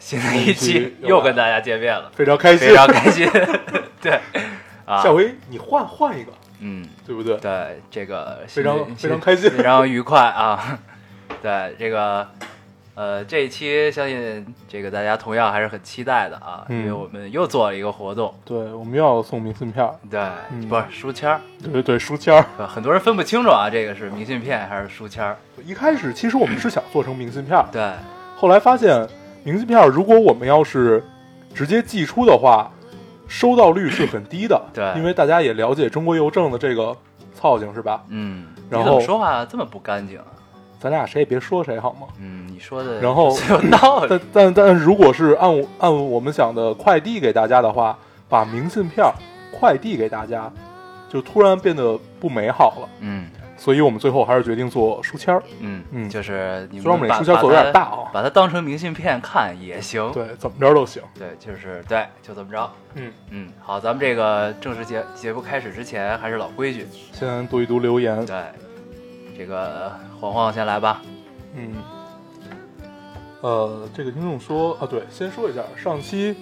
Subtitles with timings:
[0.00, 2.68] 新的一期又跟大家见面了，非常开心。
[2.68, 3.30] 非常开心。
[4.00, 4.18] 对，
[4.86, 7.36] 啊，下回你换换一个，嗯，对不对？
[7.36, 10.78] 对，这个非常非常开心非常愉快啊。
[11.42, 12.26] 对，这个
[12.94, 22.66] 呃，这一期相信这个大家同样还是很期待的啊，嗯因为我们又做了一个活动，对，我们又要送明信片儿，对，嗯不是书签儿，对对对，书签儿。
[22.66, 25.36] 很多人分不清楚啊，这个是明信片还是书签儿。
[25.64, 27.90] 一开始其实我们是想做成明信片儿，对，
[28.36, 29.06] 后来发现
[29.44, 31.02] 明信片如果我们要是
[31.54, 32.70] 直接寄出的话，
[33.28, 34.60] 收到率是很低的。
[34.72, 36.96] 对因为大家也了解中国邮政的这个
[37.34, 38.02] 操性是吧？
[38.08, 40.24] 嗯，然后你怎么说话这么不干净啊？
[40.78, 42.06] 咱俩谁也别说谁好吗？
[42.18, 44.20] 嗯，你说的然后 是有道理但。
[44.32, 47.96] 但但如果是按我按我们想的快递给大家的话，
[48.28, 49.04] 把明信片
[49.58, 50.50] 快递给大家，
[51.08, 52.88] 就突然变得不美好了。
[53.00, 53.26] 嗯
[53.60, 55.42] 所以我们最后还是决定做书签儿。
[55.60, 60.10] 嗯嗯就是你们虽然我们这书签做有点大啊把它把它当成明信片看也行。
[60.12, 61.02] 对，怎么着都行。
[61.18, 62.70] 对，就是对，就这么着。
[62.94, 68.24] 嗯，嗯，好，咱们这个正式节节目开始之前，还是老规矩，先读一读留言。
[68.24, 68.42] 对，
[69.36, 71.02] 这个黄黄先来吧。
[71.54, 71.74] 嗯，
[73.42, 76.34] 呃，这个听众说啊，对，先说一下，上期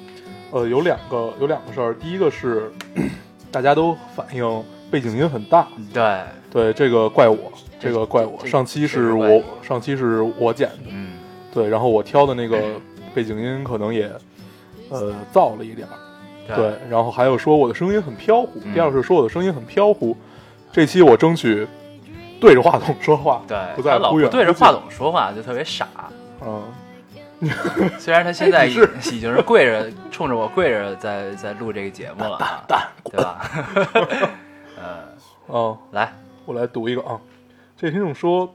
[0.52, 2.70] 呃有两个有两个事儿，第一个是
[3.50, 8.44] 大家都反映背景音很大，对，对，这个怪我，这个怪我。
[8.46, 11.12] 上期是我上期是我剪的，嗯，
[11.52, 12.60] 对，然后我挑的那个
[13.14, 14.10] 背景音可能也
[14.88, 15.94] 呃噪了一点儿。
[16.56, 20.16] 对，然后还有说我的声音很飘忽，嗯第二个是说我的声音很飘忽。
[20.72, 21.66] 这期我争取
[22.40, 25.86] 对着话筒说话，对，不再忽远对着话筒说话，就特别傻。
[26.40, 26.62] 嗯，
[27.98, 32.64] 虽然他现在 已已经是跪着冲着我跪着在在录这个节目了啊，
[33.10, 33.50] 对吧？
[34.78, 34.84] 嗯，
[35.48, 36.12] 哦，来，
[36.48, 37.20] 我来读一个啊。
[37.76, 38.54] 这听众说，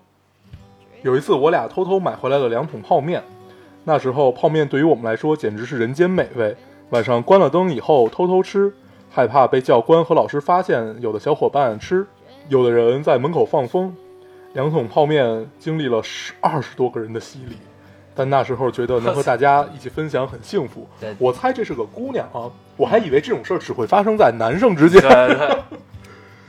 [1.03, 3.21] 有一次我俩偷偷买回来了两桶泡面，
[3.83, 6.57] 那时候泡面对于我们来说简直是人间美味。
[6.89, 8.73] 晚上关了灯以后偷偷吃，
[9.11, 10.99] 害怕被教官和老师发现。
[11.01, 12.03] 有的小伙伴吃，
[12.49, 13.95] 有的人在门口放风。
[14.53, 17.57] 两桶泡面经历了十二十多个人的洗礼，
[18.15, 20.87] 但那时候觉得能和大家一起分享很幸福。
[21.19, 24.99] 我猜这是个姑娘啊，我还以为这种事儿只会发生在男生之间。
[24.99, 25.57] 对对，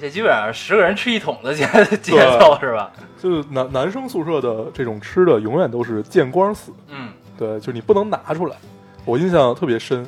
[0.00, 1.66] 这基本上十个人吃一桶的节
[2.03, 2.91] 节奏是吧？
[3.22, 6.72] 就是男男生宿舍的这种吃的，永远都是见光死。
[6.88, 8.56] 嗯对，就是你不能拿出来。
[9.05, 10.06] 我印象特别深，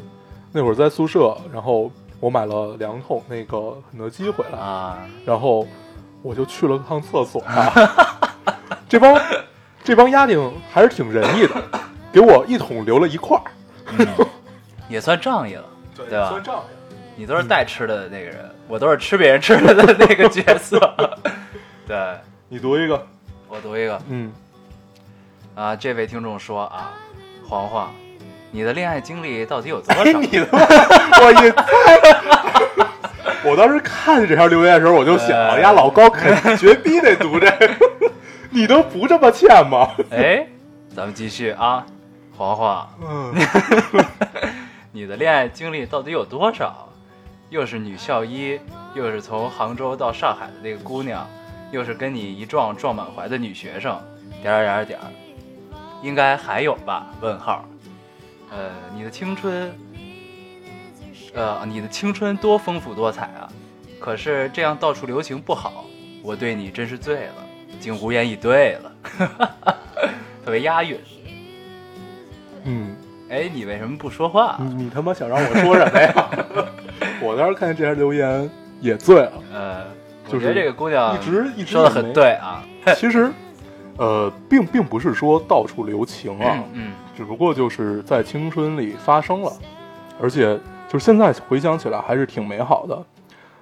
[0.52, 5.66] 那会儿在宿舍，然后我买了两桶那个肯德基回来，啊，然后
[6.22, 7.72] 我就去了趟厕所、 啊。
[8.88, 9.20] 这帮
[9.82, 11.54] 这帮丫丁还是挺仁义的，
[12.12, 13.42] 给我一桶留了一块儿，
[13.98, 14.06] 嗯
[14.88, 15.64] 也算仗义了，
[15.97, 16.94] 对吧算仗义。
[17.16, 20.78] 你都是带吃的那个人，我都是吃别人吃的的那个角色。
[21.87, 21.97] 对，
[22.49, 23.06] 你读一个，
[23.49, 24.00] 我读一个。
[24.09, 24.32] 嗯，
[25.54, 26.93] 啊，这位听众说啊，
[27.47, 27.94] 黄黄，
[28.50, 30.03] 你的恋爱经历到底有多少？
[30.03, 32.88] 哎，你的，我一猜，
[33.49, 37.77] 我当时看见这条留言的时候，我就想，哎呀，老高肯绝逼得读这个，
[38.50, 39.91] 你都不这么欠吗？
[40.10, 40.44] 哎，
[40.94, 41.87] 咱们继续啊，
[42.37, 43.33] 黄黄，嗯，
[44.91, 46.88] 你的恋爱经历到底有多少？
[47.48, 48.58] 又是女校医，
[48.94, 51.26] 又是从杭州到上海的那个姑娘，
[51.70, 54.00] 又是跟你一撞撞满怀的女学生，
[54.42, 55.06] 点儿点儿点儿，
[56.02, 57.06] 应该还有吧？
[57.20, 57.64] 问号。
[58.50, 59.72] 呃，你的青春，
[61.34, 63.50] 呃，你的青春多丰富多彩啊！
[63.98, 65.84] 可是这样到处留情不好，
[66.22, 67.46] 我对你真是醉了，
[67.80, 68.92] 竟无言以对了，
[70.44, 70.98] 特别押韵。
[72.65, 72.97] 嗯，
[73.28, 74.56] 哎，你为什么不说话？
[74.60, 76.30] 你你他妈想让我说什么呀？
[77.20, 78.48] 我当时看见这条留言
[78.80, 79.84] 也醉了，呃，
[80.28, 82.62] 就是我觉得这个姑娘一直一直说的很对啊。
[82.94, 83.30] 其实，
[83.96, 89.52] 呃，并并不是说到处留情啊，嗯只不过就是在青春里发生了，
[90.20, 90.56] 而且
[90.88, 93.02] 就是现在回想起来还是挺美好的。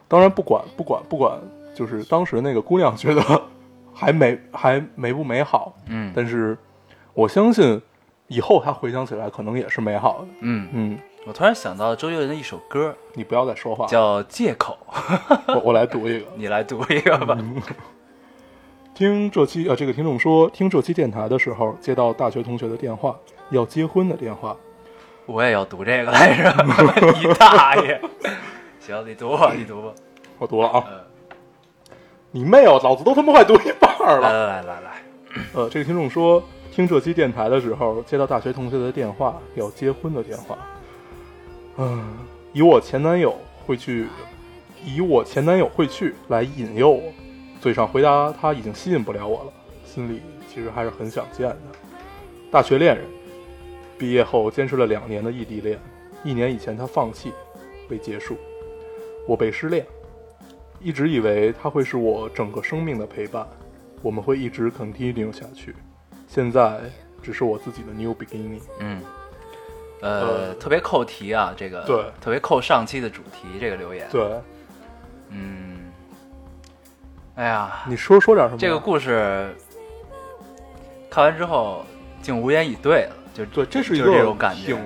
[0.08, 1.38] 当然，不管不管不管，
[1.74, 3.22] 就是当时那个姑娘觉得
[3.94, 6.56] 还美还美不美好，嗯但是
[7.14, 7.80] 我相信
[8.28, 10.28] 以后他回想起来可能也是美好的。
[10.40, 14.78] 嗯，嗯，我突然想到周杰伦的一首歌你不要再说话，叫《借口》，
[15.54, 16.26] 我我来读一个。
[16.36, 17.36] 你来读一个吧。
[18.94, 23.16] 听这期呃，这个听众说，听这期电台的时候，接到大学同学的电话，
[23.50, 24.56] 要结婚的电话。
[25.26, 26.54] 我也要读这个来着，
[27.18, 28.00] 你大爷！
[28.78, 29.88] 行，你读吧，你读吧。
[30.38, 31.00] 我读了啊，嗯，
[32.30, 34.46] 你妹哦，老子都他妈快读一半儿来了。
[34.48, 34.90] 来来来来，
[35.54, 36.40] 呃，这个听众说，
[36.74, 40.58] 听这期电台的时候，接到大学同学的电话，要结婚的电话。
[41.76, 42.04] 嗯、
[42.52, 43.32] 以我前男友
[43.64, 44.08] 会去，
[44.84, 47.12] 以我前男友会去来引诱我，
[47.60, 49.52] 嘴上回答他已经吸引不了我了，
[49.84, 50.20] 心里
[50.52, 51.58] 其实还是很想见的。
[52.50, 53.04] 大学恋人，
[53.96, 55.78] 毕业后坚持了两年的异地恋，
[56.24, 57.32] 一年以前他放弃，
[57.88, 58.36] 被结束，
[59.28, 59.86] 我被失恋，
[60.80, 63.46] 一直以为他会是我整个生命的陪伴，
[64.02, 65.72] 我们会一直 continue 下去。
[66.34, 66.80] 现在
[67.22, 68.60] 只是我自己的 new beginning。
[68.80, 69.00] 嗯，
[70.00, 70.54] 呃，呃。
[70.54, 71.82] 特别扣题啊，这个。
[71.84, 72.04] 对。
[72.20, 74.08] 特别扣上期的主题这个留言。
[74.10, 74.28] 对，
[75.28, 75.92] 嗯，
[77.36, 78.58] 哎呀，你说说点什么？
[78.58, 79.54] 这个故事
[81.08, 81.84] 看完之后
[82.20, 84.66] 竟无言以对了，就对，这是一个这种感觉。
[84.66, 84.78] 挺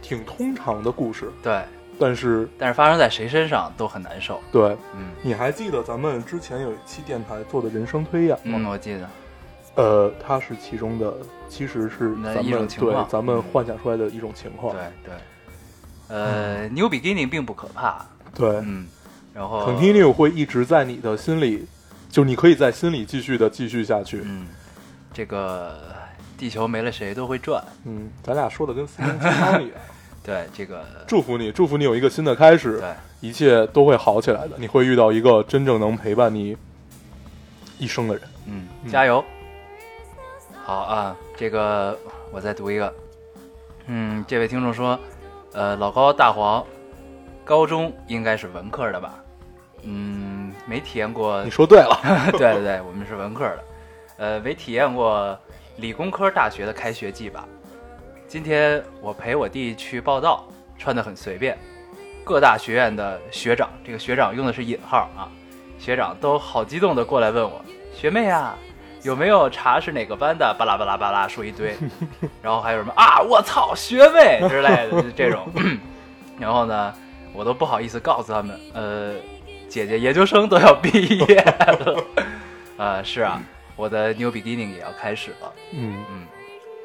[0.00, 1.62] 挺通常的故事，对，
[1.98, 4.40] 但是但是发生在谁身上都很难受。
[4.50, 5.10] 对，嗯。
[5.20, 8.70] 你还记得咱们之前有一期电台做的人生推演嗯，吗？
[8.70, 9.06] 我记得，
[9.74, 11.14] 呃，它是其中的，
[11.48, 14.74] 其实是咱们对咱们幻想出来的一种情况。
[14.74, 15.14] 对对，
[16.08, 18.04] 呃，new beginning 并不可怕，
[18.34, 18.86] 对嗯，
[19.32, 21.66] 然后 continue 会一直在你的心里，
[22.10, 24.20] 就你可以在心里继续的继续下去。
[24.24, 24.46] 嗯，
[25.12, 25.78] 这个
[26.36, 29.76] 地球没了谁都会转，嗯，咱俩说的跟心灵鸡汤一样。
[30.24, 34.50] 对这个祝福你，祝福你有一个新的开始，对，一切都会好起来的。
[34.56, 36.56] 你会遇到一个真正能陪伴你
[37.78, 38.22] 一生的人。
[38.46, 39.24] 嗯，嗯加油！
[40.64, 41.98] 好啊，这个
[42.30, 42.94] 我再读一个。
[43.86, 44.98] 嗯，这位听众说，
[45.52, 46.64] 呃，老高大黄，
[47.44, 49.14] 高中应该是文科的吧？
[49.82, 51.50] 嗯，没体验过你。
[51.50, 51.98] 说对了，
[52.32, 53.64] 对对对，我们是文科的，
[54.18, 55.36] 呃，没体验过
[55.78, 57.44] 理工科大学的开学季吧？
[58.28, 60.46] 今天我陪我弟去报道，
[60.78, 61.58] 穿得很随便，
[62.22, 65.28] 各大学院的学长，这个学长用的是引号啊，
[65.76, 67.60] 学长都好激动的过来问我，
[67.92, 68.56] 学妹啊，
[69.02, 70.54] 有没有查是哪个班的？
[70.58, 71.76] 巴拉巴拉巴拉说一堆，
[72.42, 75.46] 然后还有什么啊，我操，学妹之类的这种，
[76.38, 76.92] 然后呢，
[77.32, 79.14] 我都不好意思告诉他们，呃，
[79.68, 82.04] 姐姐研究生都要毕业了，
[82.78, 83.42] 呃，是啊，
[83.76, 86.26] 我的 new beginning 也要开始了，嗯，嗯，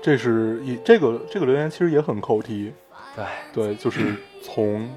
[0.02, 2.74] 这是一这个这个留言其实也很扣题，
[3.16, 4.90] 对，对，就是从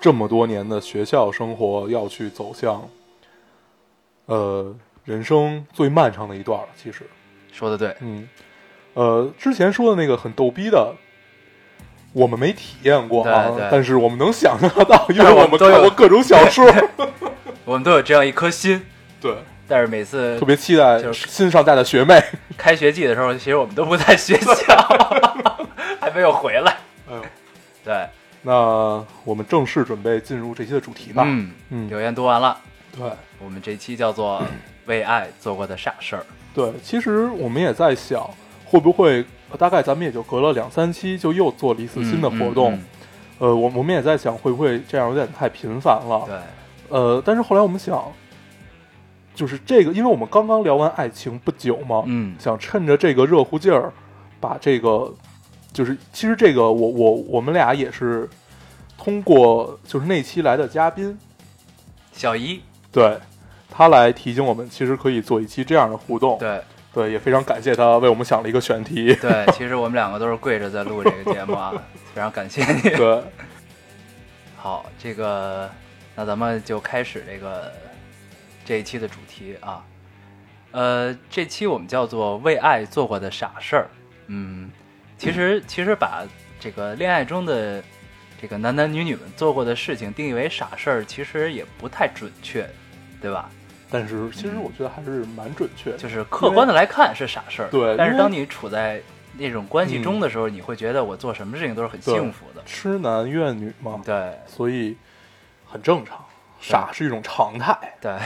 [0.00, 2.88] 这么多年的学校生活要去走向，
[4.26, 4.74] 呃，
[5.06, 6.68] 人生最漫长的一段了。
[6.76, 7.08] 其实，
[7.50, 8.28] 说的对，嗯，
[8.92, 10.94] 呃，之前说的那个很逗逼的，
[12.12, 16.66] 我们没体验过啊对对，但是我们能想象得到，因为我我们们都过 各种小说，
[17.64, 18.84] 我们都有这样一颗心，
[19.20, 19.34] 对，
[19.66, 22.22] 但是每次特别期待就是新上代的学妹。
[22.56, 24.54] 开学季的时候，其实我们都不在学校，
[26.00, 26.76] 还没有回来，
[27.08, 27.22] 嗯，
[27.84, 28.08] 对，
[28.42, 28.52] 那
[29.24, 31.22] 我们正式准备进入这期的主题吧。
[31.26, 32.58] 嗯，嗯，留言读完了，
[32.96, 33.08] 对。
[33.38, 34.42] 我们这期叫做
[34.86, 36.24] 为爱做过的傻事儿，
[36.54, 38.28] 对，其实我们也在想，
[38.64, 42.72] 会不会呃大概咱们也就隔了两三期，就又做了一次新的活动。
[42.72, 42.84] 嗯嗯。
[43.38, 46.24] 呃，我我们也在想，会不会这样有点太频繁了？
[46.26, 46.36] 对，
[46.88, 48.02] 呃，但是后来我们想，
[49.34, 52.34] 就是这个，因为我们刚刚聊完爱情不久嘛，嗯。
[52.38, 53.92] 想趁着这个热乎劲儿，
[54.40, 55.12] 把这个，
[55.70, 58.26] 就是其实这个我我我们俩也是
[58.96, 61.18] 通过就是那期来的嘉宾，
[62.12, 63.18] 小姨，对
[63.76, 66.38] 他来提醒我们，其实可以做一期这样的互动。
[66.38, 66.62] 对
[66.94, 69.14] 对，也非常感谢他为我们想了一个选题。
[69.20, 71.70] 对，其实我们两个都是跪着在录这个节目啊，
[72.14, 72.80] 非常感谢你。
[72.96, 73.22] 对，
[74.56, 75.70] 好，这个
[76.14, 77.70] 那咱们就开始这个
[78.64, 79.84] 这一期的主题啊。
[80.70, 83.90] 呃，这期我们叫做为爱做过的傻事儿。
[84.28, 84.70] 嗯，
[85.18, 86.24] 其实其实把
[86.58, 87.84] 这个恋爱中的
[88.40, 92.66] 这个男男女女们做过的事情定义为傻事儿，其实也不太准确，
[93.20, 93.50] 对吧？
[93.98, 95.96] 但是其实我觉得还是蛮准确的。
[95.96, 99.00] 就是客观的来看是傻事儿，对但是当你处在
[99.38, 102.62] 那种关系中的时候，你会觉得我做什么事情都是很幸福的。
[102.66, 104.96] 痴男怨女嘛，对所以
[105.64, 106.22] 很正常。
[106.58, 107.78] 傻是一种常态。
[108.00, 108.16] 对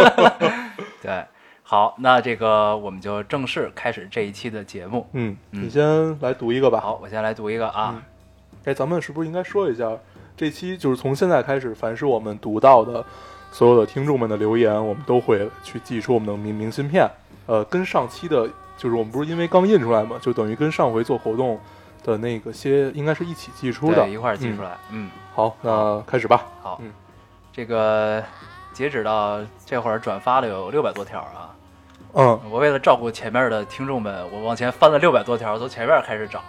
[1.00, 1.24] 对，
[1.62, 5.06] 好，那这个我们就正式开始这一期的节目。
[5.12, 6.80] 嗯，嗯你先来读一个吧。
[6.80, 7.94] 好，我先来读一个啊。
[7.94, 8.02] 嗯
[8.64, 9.90] 哎，咱们是不是应该说一下，
[10.36, 13.02] 这期就是从现在开始，凡是我们读到的
[13.50, 17.10] 所有的听众们的留言，我们都会去寄出我们的明明信片。
[17.46, 21.58] 呃，跟上期的，就是我们不是因为刚印出来嘛，就等于跟上回做活动
[22.04, 24.70] 的那个些，应该是一起寄出的，对，一块儿寄出来。
[24.70, 24.78] 来。
[24.90, 26.46] 嗯，好，那开始吧。
[26.62, 26.92] 好，嗯
[27.52, 28.22] 这个
[28.72, 31.50] 截止到这会儿转发了有六百多条啊。
[32.12, 36.40] 嗯，我为了照顾前面的听众们，我往前翻了六百多条，从前面开始找。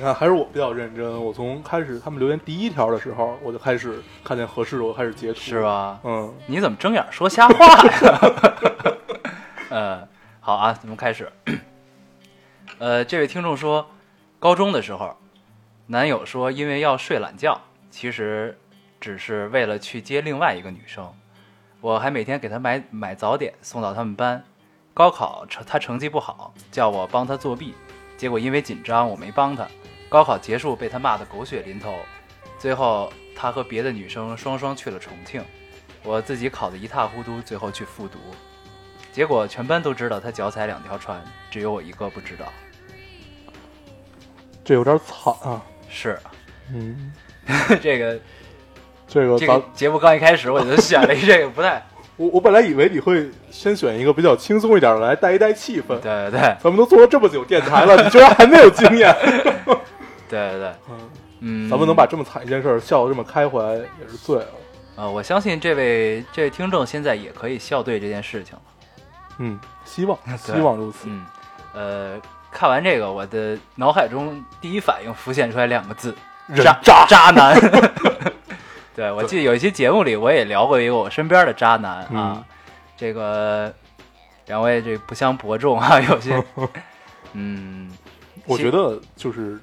[0.00, 1.22] 你看，还是我比较认真。
[1.22, 5.62] 我从开始他们留言第一条的时候，我就开始看见合适的，我开始截图，是？
[5.62, 6.00] 吧？
[6.04, 8.18] 嗯，你怎么睁眼说瞎话呀？
[9.68, 10.08] 呃，
[10.40, 11.30] 好啊，咱们开始。
[12.78, 13.90] 呃，这位听众说，
[14.38, 15.18] 高中的时候，
[15.88, 18.58] 男友说因为要睡懒觉，其实
[18.98, 21.12] 只是为了去接另外一个女生。
[21.82, 24.42] 我还每天给他买买早点送到他们班。
[24.94, 27.74] 高考成他成绩不好，叫我帮他作弊，
[28.16, 29.68] 结果因为紧张我没帮他。
[30.10, 31.94] 高考结束被他骂得狗血淋头，
[32.58, 35.40] 最后他和别的女生双双去了重庆。
[36.02, 38.18] 我自己考得一塌糊涂，最后去复读，
[39.12, 42.46] 结果全班都知道他脚踩两条船，只有我一个不知道。
[44.64, 45.62] 这有点惨啊。
[45.88, 46.18] 是
[46.72, 47.12] 嗯，
[47.80, 48.18] 这个
[49.06, 51.80] 这个咱这个节目刚一开始我就选了一这个不太
[52.16, 55.98] 我我本来以为你会先选一个比较轻松一点的来带一带气氛。
[56.00, 59.14] 对对对咱们都做了这么久电台了，你居然还没有经验。
[60.30, 61.10] 对对，嗯，
[61.40, 64.46] 嗯，咱们能把这么惨一件事儿笑得这么开怀，也是醉了。
[64.96, 68.62] 呃，我相信这位这位听众现在也可以笑对这件事情了。
[69.38, 71.08] 嗯，希望希望如此。
[71.08, 71.26] 嗯，
[71.74, 72.20] 呃，
[72.50, 76.14] 看完这个，我的脑海中第一反应浮现出来两个字：
[76.46, 77.58] 人渣渣渣男。
[78.94, 82.44] 对，我记得有一期节目里我也聊过一个我身边的渣男啊，嗯
[82.96, 83.72] 这个
[84.46, 86.44] 两位这不相伯仲啊，有些，
[87.32, 87.90] 嗯，
[88.44, 89.58] 我觉得就是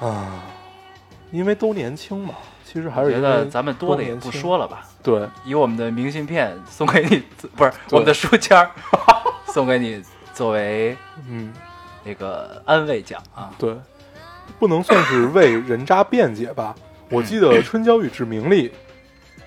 [0.00, 0.42] 啊，
[1.30, 2.34] 因为都年轻嘛，
[2.64, 4.30] 其实还是觉得咱们多的也不。
[4.30, 7.22] 说了吧，对，以我们的明信片送给你，
[7.56, 8.70] 不是我们的书签儿
[9.52, 10.02] 送给你
[10.34, 10.96] 作为
[11.28, 11.52] 嗯，
[12.04, 13.50] 那个安慰奖啊。
[13.58, 13.74] 对，
[14.58, 16.74] 不能算是为人渣辩解吧。
[17.08, 18.72] 我记得《春娇与志明》里，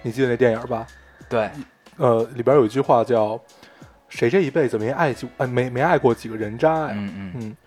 [0.01, 0.88] 你记得那电影吧？
[1.27, 1.50] 对，
[1.98, 3.39] 呃，里边有一句话叫
[4.10, 7.58] “谁这一辈子没爱过，呃，没没爱过几个人渣呀？”嗯嗯，嗯，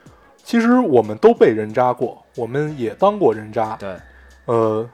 [0.45, 3.77] 其实我们都被人渣过，我们也当过人渣。
[3.77, 3.97] 对，
[4.47, 4.89] 呃，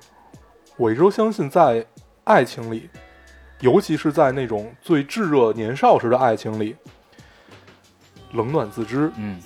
[0.77, 1.85] 我一直都相信，在
[2.25, 2.89] 爱情里，
[3.61, 6.77] 尤其是在那种最炙热年少时的爱情里，
[8.33, 9.11] 冷暖自知。
[9.17, 9.41] 嗯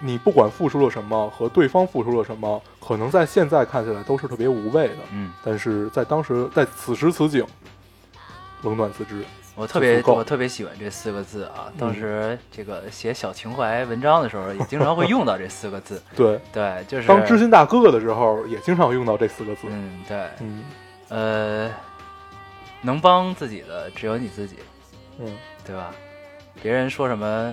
[0.00, 7.44] 你不管付出了什么和对方付出了什么，可能在现在看起来都是特别无谓的，嗯，但是在当时，在此时此景，
[8.62, 9.24] 冷暖自知。
[9.58, 11.66] 我特别我特别喜欢这四个字啊。
[11.76, 16.00] 当嗯时这个写小情怀文章的时候，也经常会用到这四个字。
[16.14, 19.66] 对，对，就是当知心大哥哥的时候，也经常用到这四个字。
[19.68, 20.64] 嗯，对，嗯
[21.08, 21.70] 呃，
[22.82, 24.58] 能帮自己的只有你自己，
[25.18, 25.36] 嗯，
[25.66, 25.90] 对吧？
[26.62, 27.52] 别人说什么，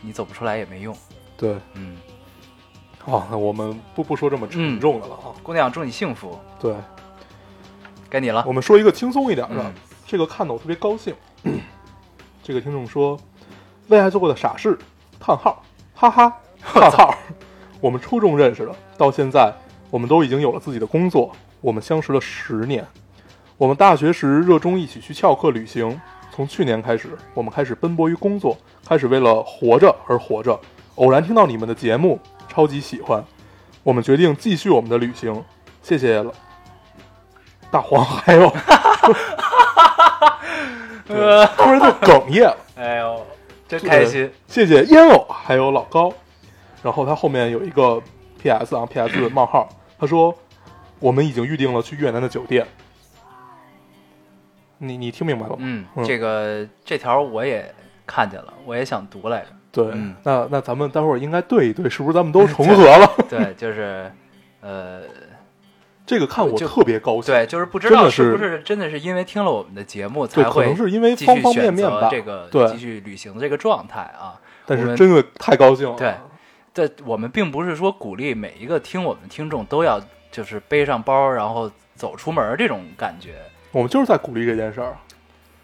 [0.00, 0.96] 你走不出来也没用。
[1.36, 1.56] 对。
[1.74, 1.98] 嗯，
[2.98, 5.36] 好，那我们不不说这么沉重的了啊。
[5.42, 6.38] 姑娘，祝你幸福。
[6.58, 6.74] 对，
[8.08, 8.42] 该你了。
[8.46, 9.72] 我们说一个轻松一点的，嗯
[10.06, 11.14] 这个看得我特别高兴。
[12.42, 13.18] 这个听众说，
[13.88, 14.76] 为爱做过的傻事，
[15.20, 15.62] 叹号，
[15.94, 17.14] 哈哈， 叹号。
[17.80, 19.52] 我们初中认识的，到现在
[19.90, 22.86] 我们都已经有了自己的工作，我们相识了十年。
[23.58, 26.00] 我们大学时热衷一起去翘课旅行，
[26.32, 30.58] 从去年开始，我们开始奔波于工作，开始为了活着而活着。
[30.96, 32.18] 偶然听到你们的节目，
[32.48, 33.24] 超级喜欢，
[33.82, 35.44] 我们决定继续我们的旅行。
[35.82, 36.32] 谢谢了，
[37.70, 38.52] 大黄还有。
[41.06, 43.26] 对突然就哽咽了， 哎呦，
[43.68, 44.30] 真开心。
[44.46, 46.12] 谢谢烟偶还有老高。
[46.82, 48.02] 然后他后面有一个
[48.40, 48.74] P.S.
[48.74, 49.16] 啊，P.S.
[49.30, 49.68] 冒号，
[49.98, 50.34] 他说
[50.98, 52.66] 我们已经预定了去越南的酒店。
[54.78, 55.56] 你你听明白了吗？
[55.60, 57.72] 嗯，嗯这个这条我也
[58.04, 59.46] 看见了，我也想读来着。
[59.70, 63.08] 对，嗯那那咱们待会儿应该对一对，是不是咱们都 重合了？
[63.30, 64.10] 对，就是，
[64.60, 65.02] 呃，
[66.12, 67.34] 这个看我特别高兴。
[67.34, 72.02] 对，就是不知道是不是真的是因为听了我们的节目对，才会可能是因为继方方面面吧。
[72.02, 74.38] 择这个对继续旅行的这个状态啊。
[74.66, 75.96] 但是真的太高兴了。
[75.96, 76.14] 对
[76.72, 80.00] 对我们并不是说鼓励每一个听我们听众都要
[80.30, 83.34] 就是背上包然后走出门这种感觉，
[83.72, 84.96] 我们就是在鼓励这件事儿，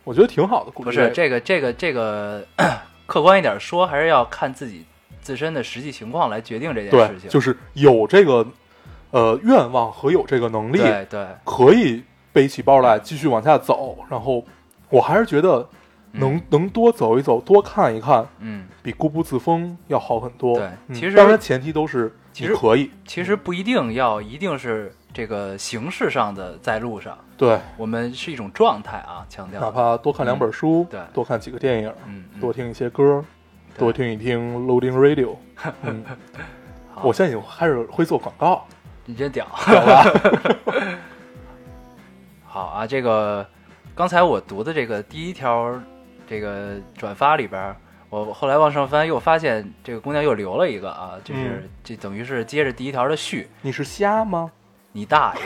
[0.05, 0.71] 我觉得挺好的。
[0.71, 2.45] 鼓励不是这个这个这个
[3.07, 4.85] 客观一点说，还是要看自己
[5.23, 7.31] 自身的实际情况来决定这件事，情。
[7.31, 8.47] 就是有这个
[9.11, 13.99] 呃愿望和有这个能力，对对，可以背起包来继续往下走。
[14.11, 14.45] 然后
[14.91, 15.69] 我还是觉得
[16.13, 20.57] 能、嗯能多走一走，多看一看，嗯，比固步自封要好很多。
[20.59, 22.91] 对嗯其实当然前提都是其实你可以。
[23.07, 29.61] 其实不一定要一定是这个形式上的在路上，对，我们是一种状态啊，强调。
[29.61, 33.25] 哪怕多看两本书，对多看几个电影，嗯，嗯多听一些歌，
[33.77, 35.37] 多听一听 Loading Radio。
[35.83, 36.05] 嗯，
[37.03, 38.65] 我现在已经开始会做广告，
[39.09, 39.47] 你真屌。
[42.45, 43.47] 好啊，这个
[43.95, 45.81] 刚才我读的这个第一条
[46.29, 47.75] 这个转发里边，
[48.11, 53.49] 我后来往上翻，又发现这个姑娘又留了一个啊，就是、嗯这等于是接着第一条的续。
[53.63, 54.51] 你是瞎吗？
[54.93, 55.43] 你大爷！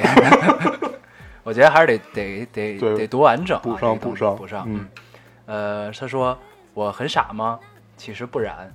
[1.44, 2.46] 我觉得还是得得
[2.78, 4.64] 得得读完整啊、补上补上补上。
[4.66, 4.88] 嗯
[5.46, 6.36] 呃，他说
[6.74, 7.60] 我很傻吗？
[7.96, 8.72] 其实不然，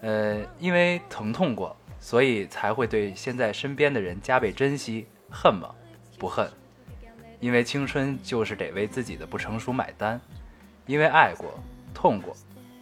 [0.00, 5.06] 呃，因为疼痛过，所以才会对现在身边的人加倍珍惜。
[5.30, 5.70] 恨吗？
[6.18, 6.50] 不恨，
[7.38, 10.20] 因为青春就是得为自己的不成熟买单，
[10.86, 11.62] 因为爱过、
[11.94, 12.34] 痛过，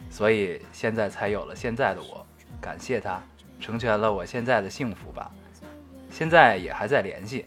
[0.09, 2.25] 所以现在才有了现在的我。
[2.59, 3.21] 感谢他，
[3.59, 5.31] 成全了我现在的幸福吧。
[6.09, 7.45] 现在也还在联系，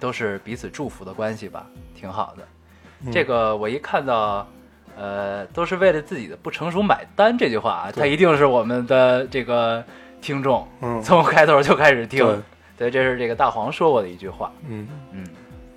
[0.00, 3.12] 都是彼此祝福的关系吧，挺好的。
[3.12, 4.48] 这个我一看到，
[4.96, 9.84] 呃，都是为了自己的不成熟买单这句话啊，他一定是我们的这个
[10.20, 11.00] 听众，嗯。
[11.02, 12.24] 从开头就开始听。
[12.24, 12.38] 对。
[12.76, 14.88] 对，这是这个大黄说过的一句话，嗯。
[15.12, 15.24] 嗯，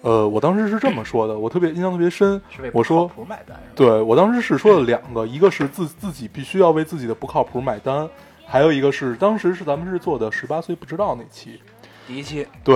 [0.01, 2.71] 呃，我当时是这么说的，我特别印象特别深是为。
[2.71, 3.55] 不我说靠谱买单？
[3.75, 8.09] 对我当时是说了两个，一个是自自己必须要为自己的不靠谱买单，
[8.47, 11.61] 还有一个是当时是咱们是做的十八岁不知道那期，
[12.07, 12.75] 第一期，对，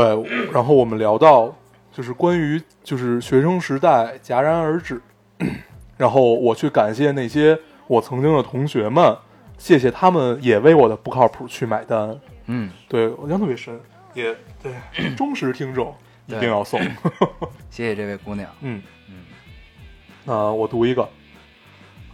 [0.52, 1.52] 然后我们聊到
[1.92, 5.02] 就是关于就是学生时代戛然而止，
[6.02, 7.56] 然后我去感谢那些
[7.86, 9.16] 我曾经的同学们，
[9.60, 13.80] 谢谢他们也为我的不靠谱去买单，嗯，对我印象特别深，
[14.16, 14.74] 也对
[15.16, 16.82] 忠实听众一定要送，
[17.70, 18.82] 谢谢这位姑娘，嗯。
[19.10, 19.18] 嗯。
[20.26, 21.08] 那、我读一个，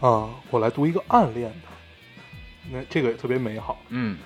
[0.01, 1.67] 啊、我来读一个暗恋的，
[2.69, 3.79] 那这个也特别美好。
[3.87, 4.17] 嗯。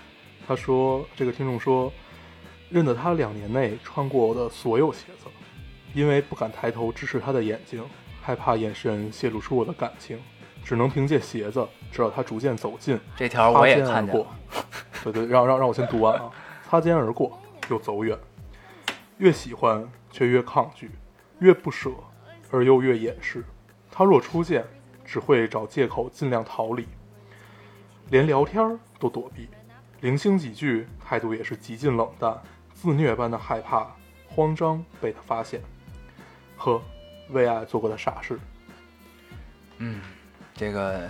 [0.47, 1.93] 他说，这个听众说，
[2.71, 5.27] 认得他两年内穿过我的所有鞋子，
[5.93, 7.83] 因为不敢抬头直视他的眼睛，
[8.21, 10.19] 害怕眼神泄露出我的感情，
[10.63, 14.27] 只能凭借鞋子直到他逐渐走近，这条我也看过。
[15.03, 16.29] 对对，让让让我先读完啊！
[16.69, 18.15] 擦肩而过，又走远，
[19.17, 20.91] 越喜欢却越抗拒，
[21.39, 21.89] 越不舍
[22.51, 23.43] 而又越掩饰。
[23.89, 24.63] 他若出现，
[25.03, 26.87] 只会找借口尽量逃离，
[28.09, 29.49] 连聊天儿都躲避，
[30.01, 32.39] 零星几句态度也是极尽冷淡，
[32.73, 33.87] 自虐般的害怕、
[34.29, 35.59] 慌张被他发现。
[36.57, 36.79] 呵，
[37.31, 38.39] 为爱做过的傻事。
[39.77, 39.99] 嗯，
[40.55, 41.09] 这个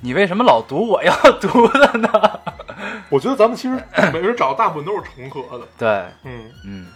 [0.00, 2.40] 你为什么老读我要读的呢？
[3.10, 3.74] 我觉得咱们其实
[4.12, 5.66] 每个人找的大部分都是重合的。
[5.76, 5.88] 对，
[6.22, 6.86] 嗯嗯，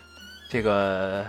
[0.49, 1.27] 这个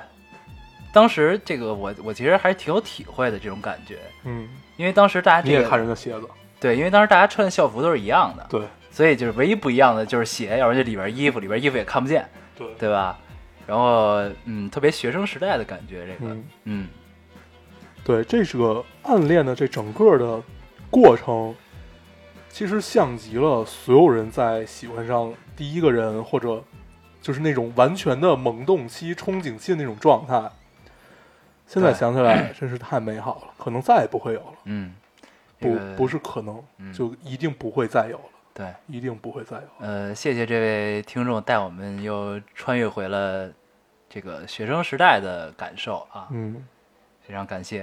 [0.93, 6.27] 当时这个我我其实还是挺有体会的这种感觉，嗯，因为当时大家这个你也看人的鞋子，
[6.59, 13.17] 对，因为当时大家穿的校服都是一样的，对所以就是唯一不一样的就是鞋，要不然就里边衣服，里边衣服也看不见，对对吧？
[13.65, 16.45] 然后嗯，特别学生时代的感觉，这个嗯。
[16.65, 16.87] 嗯
[18.03, 20.41] 对，这是个暗恋的这整个的
[20.89, 21.55] 过程，
[22.49, 26.63] 其实像极了所有人在喜欢上第一个人，或者
[27.21, 30.51] 就是那种完全的萌动期、憧憬期的那种状态。
[31.65, 34.53] 现在想起来，真是太美好了，可能再也不会有了。
[34.65, 34.93] 嗯，
[35.59, 39.71] 不，不是可能，嗯就一定不会再有了，对，一定不会再有了。
[39.79, 43.49] 呃，谢谢这位听众带我们又穿越回了
[44.09, 46.63] 这个学生时代的感受啊，嗯，
[47.33, 47.81] 非常感谢。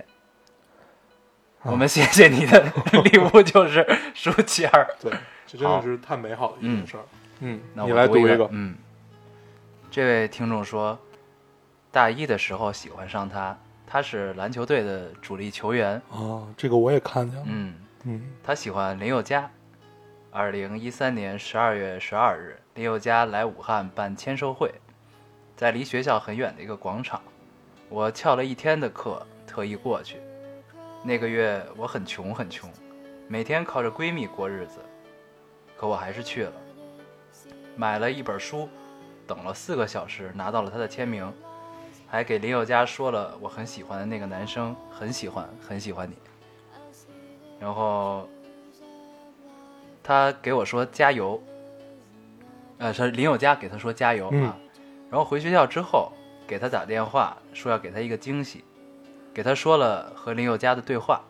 [1.59, 3.85] 啊我们谢谢你的 礼物就是
[4.15, 4.87] 书签儿。
[5.01, 5.13] 对，
[5.45, 7.03] 这真的是太美好的一件事儿。
[7.41, 8.49] 嗯，你那我读来读一个。
[8.53, 8.77] 嗯，
[9.91, 10.97] 这位听众说，
[11.91, 13.59] 大一的时候喜欢上他，
[13.89, 16.01] 他是篮球队的主力球员。
[16.11, 17.45] 哦，这个我也看见了。
[17.49, 19.51] 嗯，嗯他喜欢林宥嘉。
[20.31, 24.73] 二零一三年十二月十二日，林宥嘉来武汉办签售会，
[25.57, 27.21] 在离学校很远的一个广场，
[27.89, 30.19] 我翘了一天的课，特意过去。
[31.03, 32.71] 那个月我很穷很穷，
[33.27, 34.79] 每天靠着闺蜜过日子，
[35.77, 36.53] 可我还是去了，
[37.75, 38.69] 买了一本书，
[39.27, 41.33] 等了四个小时，拿到了他的签名，
[42.07, 46.15] 还给林宥嘉说了我很喜欢的那个男生很喜欢很喜欢你，
[47.59, 48.29] 然后
[50.03, 51.43] 他给我说加油，
[52.79, 54.55] 呃，是林宥嘉给他说加油啊，嗯。
[55.11, 56.13] 然后回学校之后
[56.47, 58.63] 给他打电话说要给他一个惊喜，
[59.33, 61.23] 给他说了和林宥嘉的对话，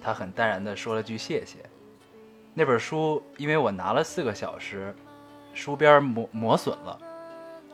[0.00, 1.58] 他很淡然的说了句谢谢。
[2.54, 4.94] 那本书因为我拿了四个小时，
[5.54, 6.98] 书边磨磨损了，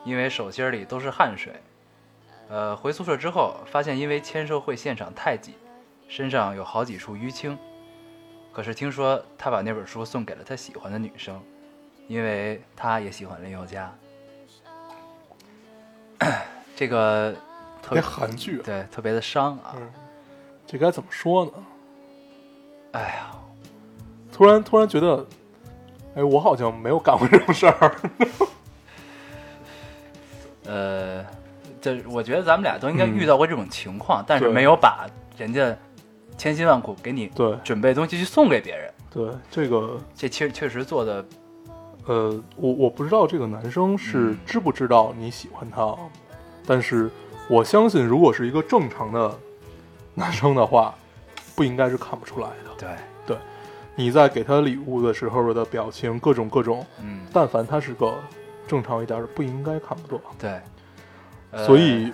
[0.04, 1.52] 因为手心里都是汗水。
[2.48, 5.54] 呃，回宿舍之后发现因为签售会现场太挤，
[6.08, 7.58] 身上有好几处淤青。
[8.52, 11.42] 可是听说他把那本书送给了他喜欢的女生，
[12.06, 13.92] 因为他也喜欢林宥嘉。
[16.76, 17.34] 这个
[17.84, 18.62] 特别韩剧啊。
[18.64, 19.74] 对特别的伤啊！
[19.76, 19.88] 嗯，
[20.66, 21.52] 这该怎么说呢？
[22.92, 23.30] 哎呀，
[24.32, 25.26] 突然突然觉得，
[26.14, 27.96] 哎，我好像没有干过这种事儿。
[30.66, 31.24] 呃，
[31.80, 35.76] 这我觉得咱们俩都应该嗯遇到过这种情况，但是没有把人家
[36.38, 38.90] 千辛万苦给你对准备东西去送给别人。
[39.10, 41.24] 对这个，这确确实做的，
[42.06, 45.94] 呃，我我不知道这个男生是嗯知不知道你喜欢他，
[46.66, 47.10] 但是
[47.48, 49.38] 我相信，如果是一个正常的
[50.14, 50.94] 男生的话，
[51.54, 52.70] 不应该是看不出来的。
[52.78, 52.88] 对
[53.26, 53.36] 对，
[53.94, 58.14] 你在给他礼物的时候的表情，各种各种，嗯，但凡他是个
[58.66, 60.20] 正常一点的，不应该看不懂。
[60.38, 60.60] 对，
[61.50, 62.10] 呃所以，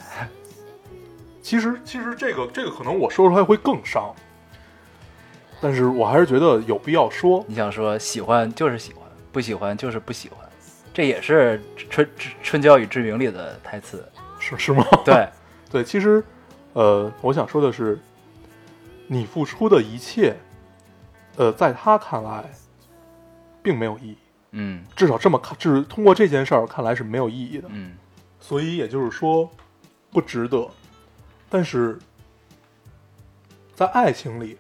[1.41, 4.13] 其实其实这个这个可能我说出来会更伤，
[5.61, 7.45] 但是我还是觉得有必要说。
[7.47, 10.39] 你想说喜欢就是喜欢，不喜欢就是不喜欢，
[10.93, 14.05] 这也是春春春娇与志明里的台词。
[14.41, 14.85] 是 是吗？
[15.05, 15.29] 对，
[15.71, 16.25] 对，其实，
[16.73, 17.97] 呃，我想说的是，
[19.07, 20.37] 你付出的一切，
[21.37, 22.51] 呃，在他看来，
[23.63, 24.19] 并没有意义。
[24.53, 27.69] 嗯至少这么看，就是通过这件事儿看来是没有意义的。
[27.71, 27.97] 嗯
[28.41, 29.49] 所以也就是说，
[30.11, 30.67] 不值得。
[31.49, 31.99] 但是，
[33.75, 34.57] 在爱情里，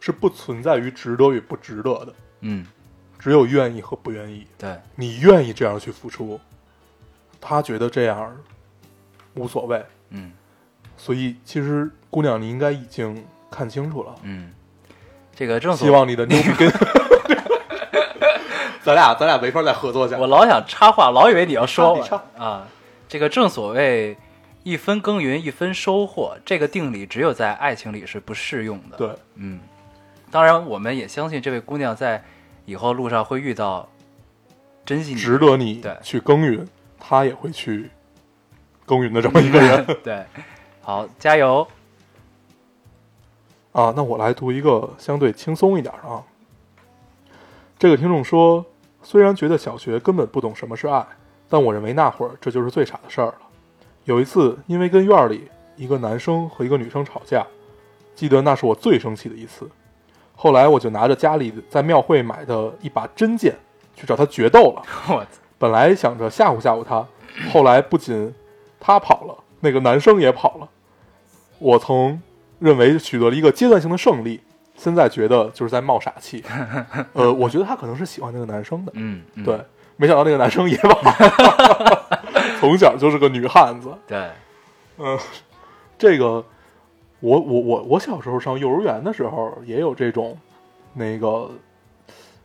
[0.00, 2.66] 是不存在于值得与不值得的，嗯，
[3.18, 4.46] 只有愿意和不愿意。
[4.58, 6.38] 对，你愿意这样去付出，
[7.40, 8.36] 他觉得这样
[9.36, 9.84] 无所谓。
[10.10, 10.32] 嗯
[10.96, 14.14] 所以，其实姑娘，你应该已经看清楚了。
[14.22, 14.50] 嗯，
[15.34, 16.72] 这个正所希望你的牛逼跟，
[18.82, 20.22] 咱俩咱俩没法再合作下去。
[20.22, 22.66] 我老想插话，老以为你要说我插啊。
[23.08, 24.16] 这个正所谓
[24.62, 29.60] 一分耕耘一分收获，这个定理只有在爱情里是不适用的。，对，嗯，
[30.30, 32.24] 当然我们也相信这位姑娘在
[32.64, 33.88] 以后路上会遇到
[34.84, 36.66] 珍惜你值得你去耕耘，
[36.98, 37.90] 她也会去
[38.86, 40.24] 耕耘的这么一个人 对，
[40.80, 41.66] 好，加油。
[43.72, 43.92] 啊。
[43.94, 46.22] 那我来读一个相对轻松一点的啊。
[47.78, 48.64] 这个听众说，
[49.02, 51.04] 虽然觉得小学根本不懂什么是爱，
[51.48, 53.38] 但我认为那会儿这就是最傻的事儿了。
[54.04, 57.44] 有一次，因为跟院儿里一个男生和一个女生吵架，
[58.14, 59.68] 记得那是我最生气的一次。
[60.34, 63.56] 后来我就拿着家里在庙会买的一把真剑
[63.94, 64.82] 去找他决斗了。
[65.08, 67.06] 我操，本来想着吓唬吓唬他，
[67.52, 68.32] 后来不仅
[68.80, 70.68] 他跑了，那个男生也跑了。
[71.58, 72.20] 我曾
[72.58, 74.40] 认为取得了一个阶段性的胜利，
[74.76, 76.44] 现在觉得就是在冒傻气。
[77.14, 79.58] 呃，我觉得他可能是喜欢那个男生的，嗯，嗯对，
[79.96, 82.20] 没想到那个男生也跑了，
[82.60, 83.90] 从小就是个女汉子。
[84.06, 84.30] 对，
[84.98, 85.18] 嗯、
[85.98, 86.44] 这个
[87.20, 90.36] 我我我我小时候上幼儿园的时候也有这种，
[90.92, 91.50] 那个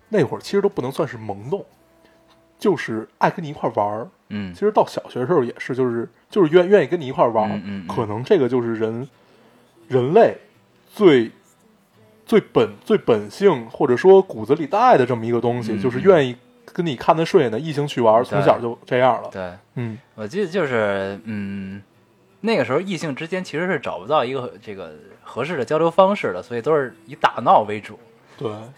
[0.08, 1.65] 那会儿其实都不能算是萌动，
[2.58, 4.08] 就是爱跟你一块玩儿。
[4.30, 7.88] 嗯其实到小学的时候也是，就是就是愿愿意跟你一块玩，嗯嗯嗯。
[7.88, 9.08] 可能这个就是人
[9.88, 10.36] 人类
[10.91, 11.30] 最
[12.26, 16.36] 最本最本性或者说骨子里带的这么一个东西，嗯就是愿意
[16.74, 19.30] 跟你看得顺眼的异性去玩，从小就这样了。
[19.32, 21.82] 对，嗯，我记得就是，嗯，
[22.39, 28.00] 那个时候异性之间其实是找不到一个这个合适的交流方式的，所以都是以打闹为主。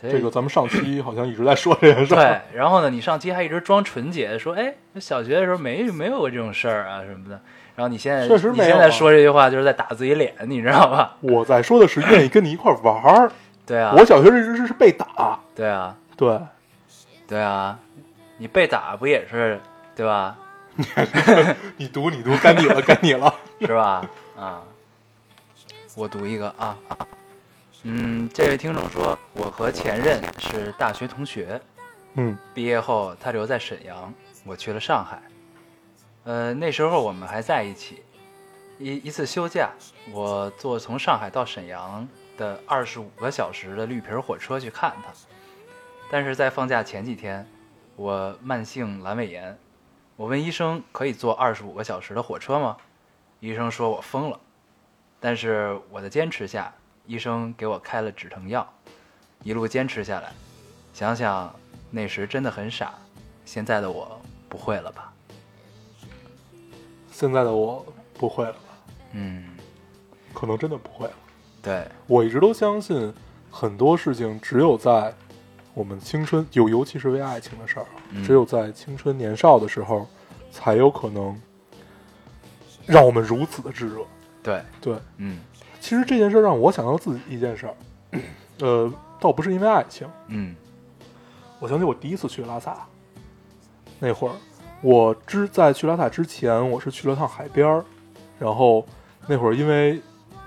[0.02, 2.18] 对，这个咱们上期好像一直在说这件事儿。
[2.18, 7.40] 对，然后呢，你上期还一直装纯洁，说，哎，小学的时候没没有过这种事儿啊什么的。
[7.76, 11.16] 然后你现在确实没有啊你现在说这句话就是在打自己脸，你知道吧？
[11.22, 13.32] 我在说的是愿意跟你一块儿玩儿。
[13.66, 16.38] 对啊，我小学一直是被打，对啊，对，
[17.26, 17.80] 对啊，
[18.38, 19.60] 你被打不也是
[19.96, 20.36] 对吧？
[21.78, 23.34] 你读你读，该你了，该你了。
[23.62, 24.04] 是吧？
[24.38, 24.62] 啊，
[25.96, 26.76] 我读一个啊，
[27.86, 31.60] 嗯，这位听众说，我和前任是大学同学，
[32.14, 34.14] 嗯毕业后他留在沈阳，
[34.46, 35.22] 我去了上海。
[36.24, 38.02] 呃，那时候我们还在一起。
[38.80, 39.70] 一一次休假，
[40.14, 45.12] 我坐从上海到沈阳的二十五个小时的绿皮火车去看他。
[46.10, 47.46] 但是在放假前几天，
[47.98, 49.58] 我慢性阑尾炎，
[50.16, 52.78] 我问医生可以坐二十五个小时的火车吗？
[53.42, 54.40] 医生说我疯了。
[55.20, 56.74] 但是我的坚持下，
[57.06, 58.68] 医生给我开了止疼药，
[59.44, 60.32] 一路坚持下来。
[60.94, 61.54] 想想
[61.92, 62.94] 那时真的很傻，
[63.46, 65.12] 现在的我不会了吧？
[67.12, 67.86] 现在的我
[68.18, 68.60] 不会了吧？
[69.12, 69.44] 嗯，
[70.34, 71.14] 可能真的不会了。
[71.62, 73.14] 对，我一直都相信，
[73.52, 75.14] 很多事情只有在
[75.74, 80.08] 我们青春，尤尤其是为爱情的事儿，嗯只有在青春年少的时候，
[80.52, 81.40] 才有可能
[82.86, 84.02] 让我们如此的炙热。
[84.42, 85.40] 对，对，嗯
[85.84, 87.76] 其实这件事儿让我想到自己一件事儿，
[88.60, 90.56] 呃，倒不是因为爱情，嗯。
[91.60, 92.88] 我想起我第一次去拉萨，
[94.00, 94.34] 那会儿
[94.82, 97.84] 我之在去拉萨之前，我是去了趟海边儿，
[98.40, 98.86] 然后
[99.28, 100.02] 那会儿因为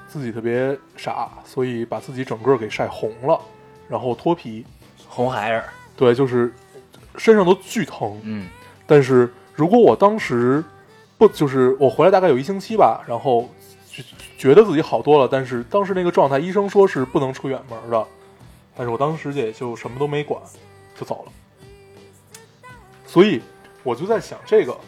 [0.08, 3.38] 自己特别傻，所以把自己整个给晒红了，
[3.90, 4.64] 然后脱皮，
[5.06, 5.64] 红孩儿，
[5.98, 6.50] 对，就是
[7.18, 8.18] 身上都巨疼。
[8.22, 8.48] 嗯。
[8.86, 10.64] 但是如果我当时
[11.18, 13.46] 不，就是我回来大概有一星期吧，然后
[14.02, 18.06] 觉觉得自己好多了，但是当时那个状态，医生说是不能出远门的，
[18.76, 20.40] 但是我当时也就什么都没管，
[20.94, 21.32] 就走了。
[23.06, 23.40] 所以
[23.82, 24.78] 我就在想，这个，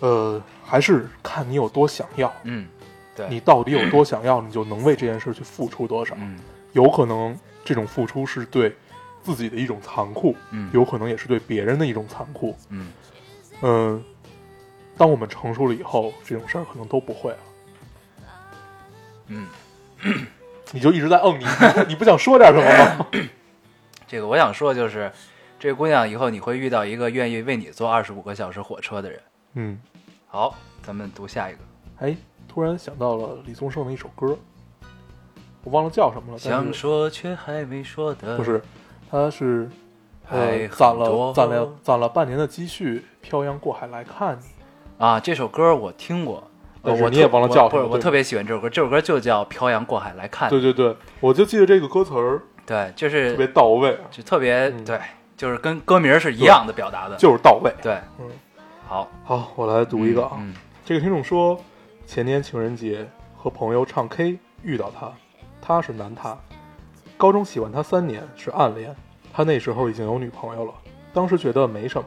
[0.00, 2.68] 呃，还是看你有多想要，嗯，
[3.14, 6.14] 对，你到底有多想要，你就能为这件事去付出多少。
[6.18, 6.38] 嗯
[6.72, 8.76] 有可能这种付出是对
[9.22, 12.54] 自己的一种残酷，嗯有可能也是对别人的一种残酷。
[12.68, 12.92] 嗯
[13.62, 14.04] 嗯，
[14.94, 17.38] 当我们成熟了以后，这种事儿可能都不会了。
[19.28, 19.46] 嗯，
[20.72, 21.44] 你就一直在嗯，你
[21.88, 23.06] 你不想说点什么吗？
[24.06, 25.10] 这个我想说就是，
[25.58, 29.20] 这个姑娘以后你会遇到一个愿意为你坐二十五个小时火车的人。
[29.54, 29.80] 嗯，
[30.26, 31.58] 好，咱们读下一个。
[31.98, 34.38] 哎，突然想到了李宗盛的一首歌，
[35.64, 36.38] 我忘了叫什么了。
[36.44, 38.62] 但想说却还没说的，不是，
[39.10, 39.68] 他是
[40.70, 44.44] 攒了多攒了攒了半年的积蓄，漂洋过海来看你。
[45.04, 45.18] 啊？
[45.18, 46.55] 这首歌我听过，呃
[46.86, 50.56] 但是我你也忘了叫什么对我特别喜欢这首歌，这首歌就叫《漂洋过海来看你》。
[50.60, 55.00] 对对对，我就记得这个歌词儿对，就是特别到位，就特别嗯对，
[55.36, 57.16] 就是跟歌名是一样的表达的。
[57.16, 57.72] 就是到位。
[57.82, 58.26] 对，嗯，
[58.86, 60.32] 好，好，我来读一个啊。
[60.38, 61.58] 嗯这个听众说，
[62.06, 63.04] 前年情人节
[63.36, 65.12] 和朋友唱 K 遇到他，
[65.60, 66.38] 他是男他，
[67.16, 68.94] 高中喜欢他三年是暗恋，
[69.32, 70.72] 他那时候已经有女朋友了，
[71.12, 72.06] 当时觉得没什么，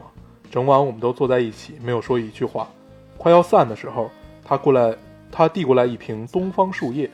[0.50, 2.66] 整晚我们都坐在一起，没有说一句话。
[3.18, 4.10] 快要散的时候，
[4.50, 4.92] 他过来，
[5.30, 7.08] 他递过来一瓶东方树叶，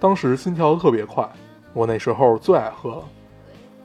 [0.00, 1.24] 当时心跳特别快，
[1.72, 3.02] 我那时候最爱喝了。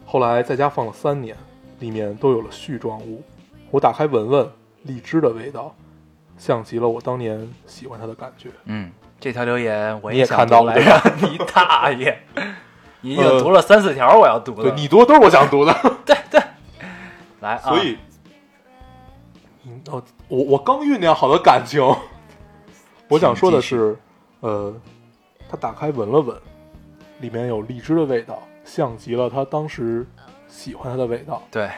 [0.08, 1.38] 后来在家放了三年，
[1.78, 3.22] 里面都有了絮状物，
[3.70, 4.50] 我打开闻闻，
[4.82, 5.76] 荔枝的味道。
[6.36, 8.50] 像极了我当年喜欢它的感觉。
[8.66, 10.74] 嗯，这条留言我你也看到了
[11.22, 12.18] 你大爷！
[13.02, 14.64] 你已经读了三四条，我要读的。
[14.64, 15.72] 对你读的都是我想读的，
[16.04, 16.42] 对对，
[17.42, 17.62] 来啊！
[17.70, 17.98] 所以，
[20.28, 21.86] 我我刚酝酿好的感情，
[23.10, 23.98] 我想说的是，
[24.40, 24.74] 呃，
[25.50, 26.38] 他打开闻了闻，
[27.22, 30.06] 里面有荔枝的味道，像极了他当时
[30.48, 31.42] 喜欢他的味道。
[31.50, 31.70] 对，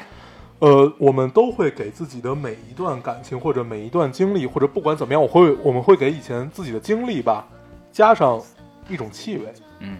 [0.59, 7.47] 呃，我们都会给自己的每一段感情或者每一段经历，或者不管怎么样，我会我们会给以前自己的经历吧，
[7.93, 8.41] 加上
[8.89, 9.53] 一种气味。
[9.79, 9.99] 嗯，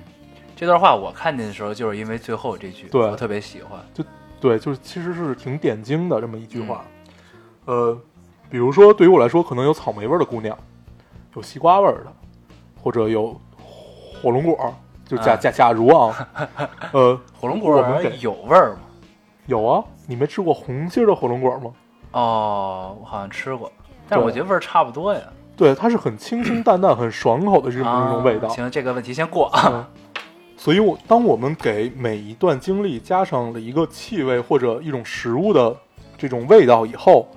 [0.53, 3.79] 这段话我看见的时候，就是因为最后这句，对我特别喜欢。
[3.93, 4.03] 就
[4.41, 6.83] 对，就是其实是挺点睛的这么一句话。
[7.65, 7.97] 呃，
[8.49, 10.57] 比如说对于我来说，可能有草莓味儿的姑娘，
[11.35, 12.13] 有西瓜味儿的，
[12.81, 13.39] 或者有
[14.21, 14.73] 火龙果，
[15.05, 16.27] 就假啊假假如啊，
[16.91, 18.79] 呃，火龙我们果给有味儿吗？
[19.47, 21.71] 有啊，你没吃过红心儿的火龙果吗？
[22.11, 23.71] 哦，我好像吃过，
[24.09, 25.21] 但是我觉得味儿差不多呀。
[25.55, 28.49] 对，它是很清清淡淡、很爽口的这种、啊这种味道。
[28.49, 29.69] 行，这个问题先过啊。
[29.71, 29.85] 嗯，
[30.57, 35.75] 所以我当我们给每一段经历加上了一个气味或者一种食物的
[36.17, 37.27] 这种味道以后，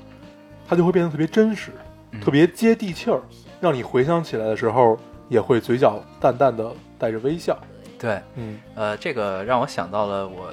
[0.67, 1.71] 它就会变得特别真实，
[2.13, 3.21] 嗯特别接地气儿，
[3.65, 4.99] 让你回想起来的时候
[5.31, 7.59] 也会嘴角淡淡的带着微笑。
[7.99, 10.53] 对，嗯，呃，这个让我想到了我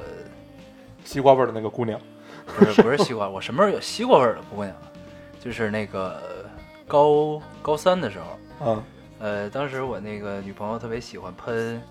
[1.03, 1.99] 西瓜味儿的那个姑娘，
[2.57, 4.73] 不是不是西瓜， 我什么时候有西瓜味儿的姑娘？
[5.41, 6.21] 就是那个
[6.87, 8.83] 高高三的时候，嗯
[9.19, 11.81] 呃，当时我那个女朋友特别喜欢喷，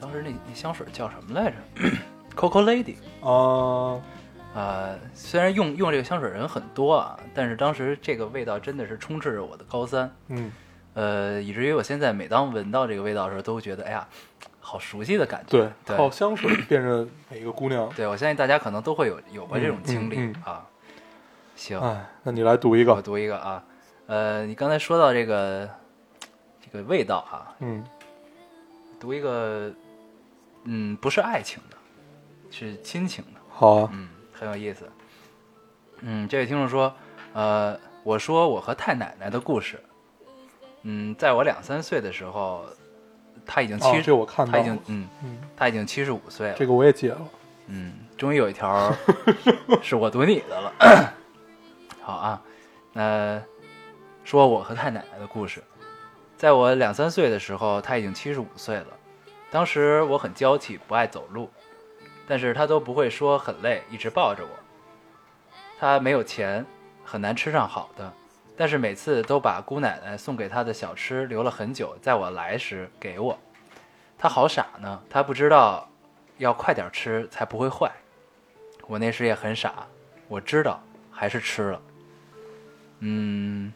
[0.00, 1.56] 当时那那香水叫什么来着？
[2.34, 2.94] Coco Lady。
[3.20, 4.02] 啊，呃，
[5.14, 10.52] 虽然用用这个香水人很多啊，但是当时这个味道真的是充斥着我的高三，嗯，
[10.94, 14.06] 呃，以至于我现在每当闻到这个味道的时候，都觉得哎呀，
[14.60, 15.58] 好熟悉的感觉。
[15.58, 17.88] 对，对靠香水辨认每一个姑娘。
[17.96, 20.66] 对，我相信大家可能都会有有过这种经历、嗯嗯啊。
[21.54, 23.64] 行，哎，那你来读一我个，读一个啊，
[24.06, 25.68] 呃，你刚才说到这个
[26.60, 27.84] 这个味道啊，嗯
[28.98, 29.72] 读一个，
[30.64, 31.76] 嗯，不是爱情的，
[32.50, 34.08] 是亲情的，好啊，嗯，
[34.42, 34.90] 很有意思。
[36.00, 36.92] 嗯，这位听众说，
[37.32, 39.80] 呃，我说我和太奶奶的故事。
[40.82, 42.64] 嗯，在我两三岁的时候，
[43.46, 46.54] 他已经七这我看到他已经嗯，嗯，他已经七十五岁了。
[46.54, 47.20] 这个我也解了，
[47.68, 48.92] 嗯，终于有一条
[49.80, 51.14] 是我读你的了。
[52.02, 52.42] 好啊，
[52.92, 53.40] 那
[54.24, 55.62] 说我和太奶奶的故事。
[56.36, 58.88] 在我两三岁的时候，她已经七十五岁了。
[59.52, 61.48] 当时我很娇气，不爱走路，
[62.32, 64.50] 但是他都不会说很累，一直抱着我。
[65.78, 66.64] 他没有钱，
[67.04, 68.10] 很难吃上好的，
[68.56, 73.38] 但是每次都把姑奶奶送给他的小吃留了很久，在我来时给我。
[74.16, 75.86] 他好傻呢，他不知道
[76.38, 77.92] 要快点吃才不会坏。
[78.86, 79.86] 我那时也很傻，
[80.26, 81.82] 我知道，还是吃了。
[83.00, 83.70] 嗯，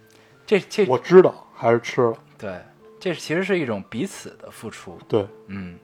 [0.46, 2.58] 这这我知道，还是吃了，对，
[2.98, 4.98] 这其实是一种彼此的付出。
[5.06, 5.78] 对，嗯，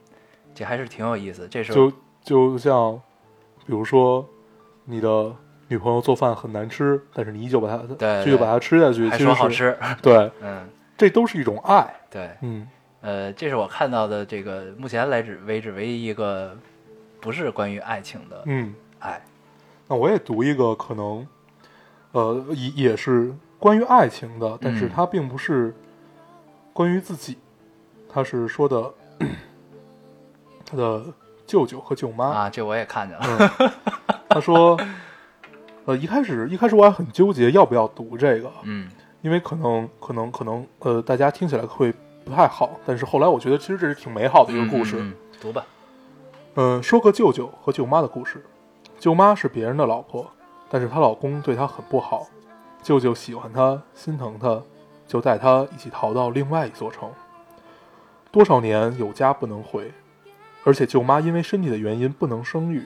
[0.55, 1.47] 这还是挺有意思。
[1.47, 2.99] 这是就就像，
[3.65, 4.25] 比如说，
[4.85, 5.35] 你的
[5.67, 9.77] 女朋友做饭很难吃，但是你依旧把它，对依旧把它吃下去，还说好吃。
[10.01, 11.93] 对，嗯，这都是一种爱。
[12.09, 12.29] 对。
[12.41, 12.67] 嗯
[13.01, 16.57] 呃，这是我看到的这个目前来止为止唯一一个
[17.19, 19.21] 不是关于爱情的嗯，爱。
[19.89, 21.27] 那我也读一个可能，
[22.13, 25.75] 呃，也也是关于爱情的，但是嗯它并不是
[26.71, 27.37] 关于自己，
[28.07, 28.93] 它是说的
[30.65, 31.03] 他的
[31.45, 32.25] 舅舅和舅妈。
[32.27, 33.51] 啊，这我也看见了。
[33.59, 33.71] 嗯，
[34.29, 34.79] 他说，
[35.85, 38.89] 呃，一开始一开始我还很纠结要不要读这个，嗯
[39.21, 41.93] 因为可能可能可能呃，大家听起来会
[42.25, 44.97] 不太好，但是后来我觉得其实这是挺美好的一个故事。
[44.97, 45.65] 嗯嗯嗯读吧。
[46.55, 48.43] 嗯，说个舅舅和舅妈的故事。
[48.99, 50.29] 舅妈是别人的老婆，
[50.69, 52.27] 但是她老公对她很不好。
[52.81, 54.61] 舅舅喜欢她，心疼她，
[55.07, 57.09] 就带她一起逃到另外一座城。
[58.31, 59.91] 多少年有家不能回，
[60.63, 62.85] 而且舅妈因为身体的原因不能生育，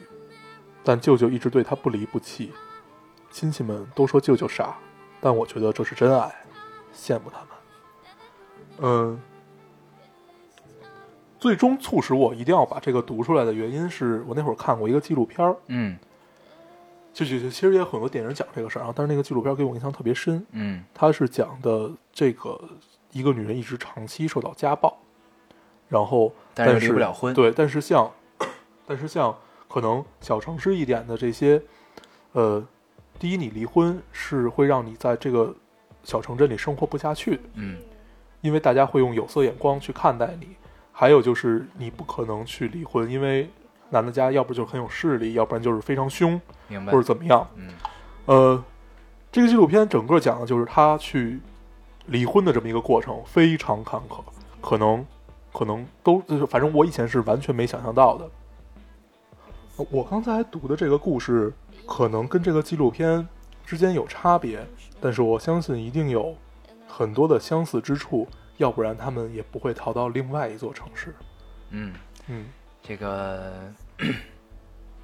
[0.84, 2.52] 但舅舅一直对她不离不弃。
[3.30, 4.76] 亲戚们都说舅舅傻，
[5.20, 6.34] 但我觉得这是真爱，
[6.96, 7.48] 羡慕他们。
[8.80, 9.22] 嗯，
[11.40, 15.98] 最终促使我一定要把这个读出来的原因是我那会儿看过一个纪录片儿，嗯
[17.14, 20.46] 就就就其实也有很多电影讲这个事儿啊，但是那个纪录片给我印象特别深。
[20.52, 22.60] 嗯它是讲的这个
[23.12, 24.98] 一个女人一直长期受到家暴，
[25.90, 28.12] 然后但是但离不了婚对，但是像
[28.86, 29.36] 但是像
[29.68, 31.62] 可能小城市一点的这些，
[32.34, 32.66] 呃，
[33.20, 35.54] 第一，你离婚是会让你在这个
[36.04, 37.78] 小城镇里生活不下去，嗯
[38.42, 40.56] 因为大家会用有色眼光去看待你。
[40.92, 43.48] 还有就是你不可能去离婚，因为
[43.92, 47.04] 男的家要不就是很有势力，要不然就是非常凶，明白或者。
[47.04, 47.48] 怎么样。
[47.56, 47.70] 嗯
[48.26, 48.64] 呃，
[49.32, 51.40] 这个纪录片整个讲的就是他去
[52.08, 54.24] 离婚的这么一个过程，非常坎坷，
[54.60, 55.06] 可能
[55.58, 58.30] 可能都就是反正我以前是完全没想象到的。
[59.78, 61.52] 呃我刚才读的这个故事，
[61.88, 63.28] 可能跟这个纪录片
[63.66, 64.64] 之间有差别，
[65.02, 66.36] 但是我相信一定有
[66.88, 71.16] 很多的相似之处，要不然他们也不会逃到另外一座城市。
[71.72, 71.94] 嗯，
[72.28, 72.46] 嗯，
[72.84, 73.54] 这个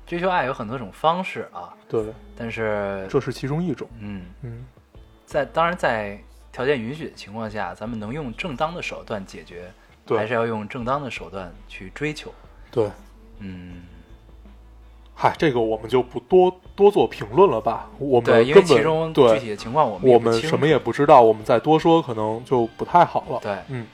[0.05, 3.87] 追求爱有很多种方式啊，对，但是这是其中一种。
[3.99, 4.65] 嗯，嗯，
[5.25, 6.19] 在当然在
[6.51, 12.33] 条件允许的情况下，咱们能用正当的手段解决，对还是要用正当的手段去追求。
[12.71, 12.89] 对。
[13.39, 13.83] 嗯，
[15.15, 17.89] 嗨，这个我们就不多多做评论了吧。
[17.99, 23.39] 我们对，因为其中具对体的情况我们我们什么也不知道，我们再多说可能就不太好了。
[23.41, 23.57] 对。
[23.67, 23.85] 嗯，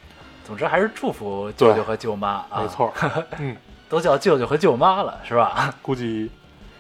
[0.45, 2.93] 总之还是祝福舅舅和舅妈啊，没，错。
[3.39, 3.56] 嗯，
[3.88, 5.74] 都叫舅舅和舅妈了，是吧？
[5.82, 6.30] 估计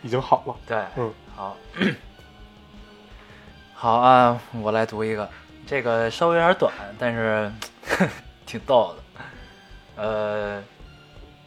[0.03, 0.55] 已经好了。
[0.67, 1.57] 对，嗯，好，
[3.73, 5.27] 好啊，我来读一个，
[5.65, 7.51] 这个稍微有点短，但是
[8.45, 8.98] 挺逗的。
[10.01, 10.63] 呃，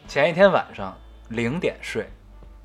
[0.06, 0.94] 前一天晚上
[1.28, 2.06] 零点睡，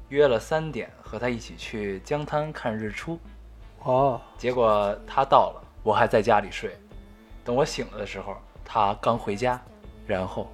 [0.09, 3.17] 约了三点和他一起去江滩看日出，
[3.83, 6.77] 哦，结果他到了，我还在家里睡。
[7.45, 9.57] 等我醒了的时候，他刚回家，
[10.05, 10.51] 然后，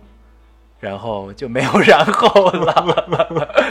[0.79, 3.65] 然后就没有然后了。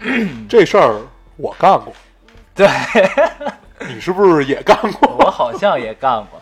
[0.48, 1.02] 这事儿
[1.36, 1.92] 我干过，
[2.54, 2.66] 对。
[3.86, 5.16] 你是不是也干过？
[5.20, 6.37] 我好像也干过，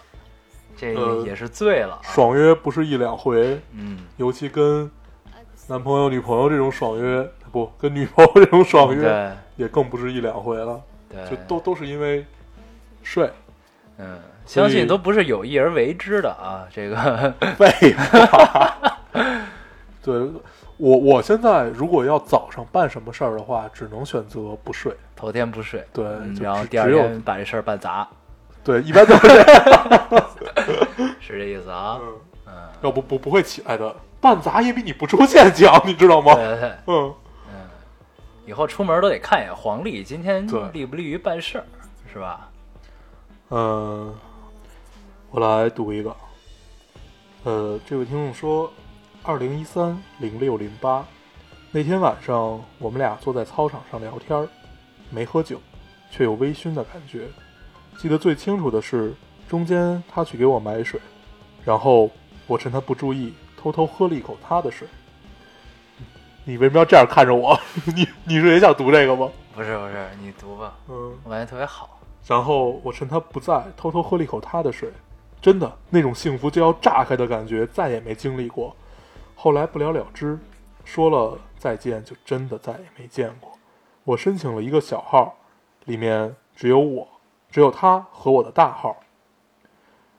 [0.77, 2.01] 这呃也是醉了啊。
[2.03, 4.91] 爽约不是一两回，嗯，尤其跟
[5.69, 12.25] 男朋友、女朋友这种爽约，不跟女朋友这种爽约，对也更不是一两回了，对，就都都是因为
[13.03, 13.31] 睡。
[13.99, 16.69] 嗯，相信都不是有意而为之的啊。
[16.71, 18.77] 这个废话。
[20.05, 20.31] 对
[20.77, 24.95] 我，我现在如果要早上办什么事儿的话，只能选择不睡。
[25.17, 26.05] 头天不睡，对
[26.39, 28.07] 然后第二天把这事儿办砸，
[28.63, 30.31] 对，一般都是这样。
[31.27, 31.99] 是这意思啊？
[32.01, 32.15] 嗯，
[32.47, 33.95] 嗯，要不不不会起来的。
[34.21, 36.35] 办砸也比你不出现强，你知道吗？
[36.35, 37.15] 对对对，嗯，
[37.49, 37.69] 嗯，
[38.47, 41.65] 以后出门都得看一眼黄历，今天对利不利于办事儿，
[42.13, 42.49] 是吧？
[43.51, 44.15] 嗯，
[45.31, 46.17] 我来读一个。
[47.45, 48.73] 呃，这位听众说，
[49.23, 51.05] 二零一三零六零八
[51.71, 54.49] 那天晚上，我们俩坐在操场上聊天儿，
[55.11, 55.61] 没喝酒，
[56.11, 57.29] 却有微醺的感觉。
[57.99, 59.15] 记得最清楚的是，
[59.47, 61.01] 中间他去给我买水，
[61.67, 62.09] 然后
[62.47, 64.87] 我趁他不注意，偷偷喝了一口他的水。
[66.45, 67.59] 你为什么要这样看着我？
[67.97, 69.29] 你你是也想读这个吗？
[69.53, 71.19] 不是不是，你读吧，嗯。
[71.25, 71.99] 我感觉特别好。
[72.25, 74.93] 然后我趁他不在，偷偷喝了一口他的水，
[75.41, 78.77] 真的那种幸福就要炸开的感觉再也没经历过。
[79.35, 80.39] 后来不了了之，
[80.85, 83.51] 说了再见就真的再也没见过。
[84.05, 85.35] 我申请了一个小号，
[85.87, 87.09] 里面只有我，
[87.51, 88.97] 只有他和我的大号。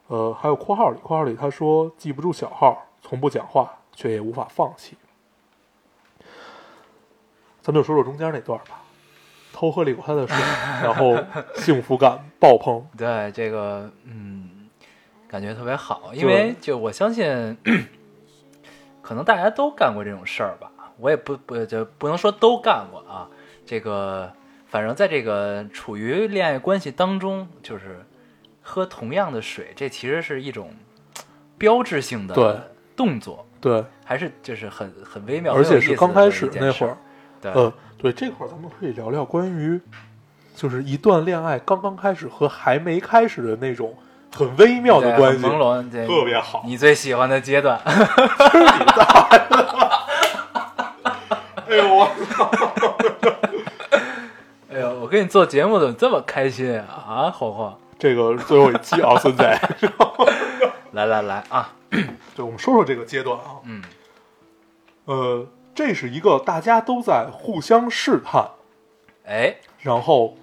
[0.08, 4.98] 呃，还有括号里，括号里他说记不住小号，从不讲话，却也无法放弃。
[7.62, 8.82] 咱们就说说中间那段吧。
[9.52, 10.38] 偷喝了一口他的水，
[10.84, 11.18] 然后
[11.56, 12.86] 幸福感爆棚。
[12.96, 14.70] 对这个，嗯，
[15.28, 17.58] 感觉特别好，因为就我相信，
[19.02, 23.28] 可能大家都干过这种事儿吧，我也不不就不能说都干过啊。
[23.66, 24.32] 这个
[24.68, 28.06] 反正在这个处于恋爱关系当中，就是
[28.70, 30.70] 喝同样的水，这其实是一种
[31.58, 36.98] 标志性的动作，对，还是就是很很微妙，而且是刚开始那会儿，
[37.42, 39.80] 对，呃，对，这会儿咱们可以聊聊关于，
[40.54, 43.96] 就是一段恋爱刚刚开始和还没开始的那种
[44.36, 46.64] 很微妙的关系，朦胧，特别好。
[46.66, 47.80] 你最喜欢的阶段，
[51.70, 52.52] 哎呦我操，
[54.70, 56.86] 哎呦，我跟你做节目怎么这么开心啊？
[57.08, 59.60] 啊，红红，这个最后一期啊，孙仔，
[60.94, 61.74] 来来来啊，
[62.36, 63.82] 就我们说说这个阶段啊，嗯，
[65.06, 68.52] 呃，这是一个大家都在互相试探，
[69.26, 70.36] 哎，然后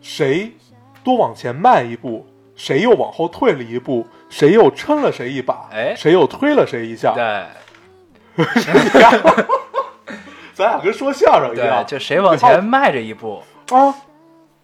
[0.00, 0.52] 谁
[1.04, 2.26] 多往前迈一步，
[2.56, 5.94] 谁又往后退了一步，谁又抻了谁一把，哎。
[5.94, 7.46] 谁又推了谁一下，对。
[10.54, 13.94] 咱俩跟说相声一，样，就谁往前迈着一步，啊，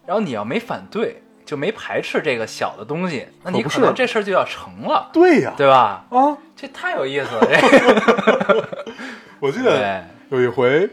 [0.05, 6.05] 然后你要没反对，就没排斥这个小的东西，那你可能这事儿就要成了，对呀，对吧？
[6.11, 8.67] 啊，这太有意思了， 这个。
[9.39, 10.87] 我记得，有一回，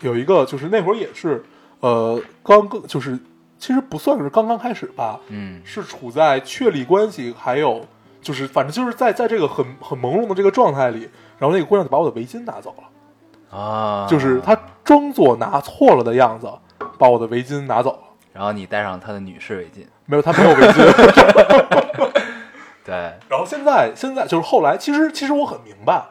[0.00, 1.44] 有一个就是那会儿也是，
[1.78, 3.16] 呃，刚刚就是
[3.60, 7.86] 其实不算是刚刚开始吧，嗯，是处在确立关系，还有
[8.20, 16.50] 就是反正就是在在这个很很朦胧的这个状态里，然后那个姑娘就把我的围巾拿走了，啊，就是她装作拿错了的样子，
[16.98, 17.98] 把我的围巾拿走了。
[18.32, 22.12] 然后你戴上他的女士围巾，没有，他没有围巾。
[22.84, 22.94] 对，
[23.28, 26.02] 然后现在现在就是后来，其实其实我很明白，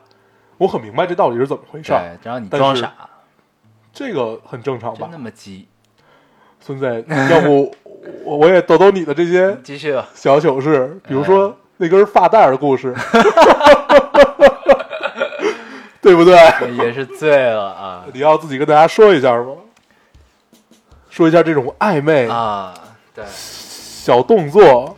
[0.57, 2.93] 我很明白这到底是怎么回事对儿，，然后你装傻，
[3.91, 5.17] 这个很正常吧那？
[5.17, 5.67] 么急，
[6.61, 7.75] 孙子，要不
[8.23, 12.95] 我我也抖抖你的这些继续，小糗事，比如说那根发带的故事，
[16.01, 16.37] 对不对？
[16.77, 19.55] 也是醉了啊你要自己跟大家说一下吗？
[21.11, 22.73] 说一下这种暧昧啊，
[23.13, 24.97] 对小动作。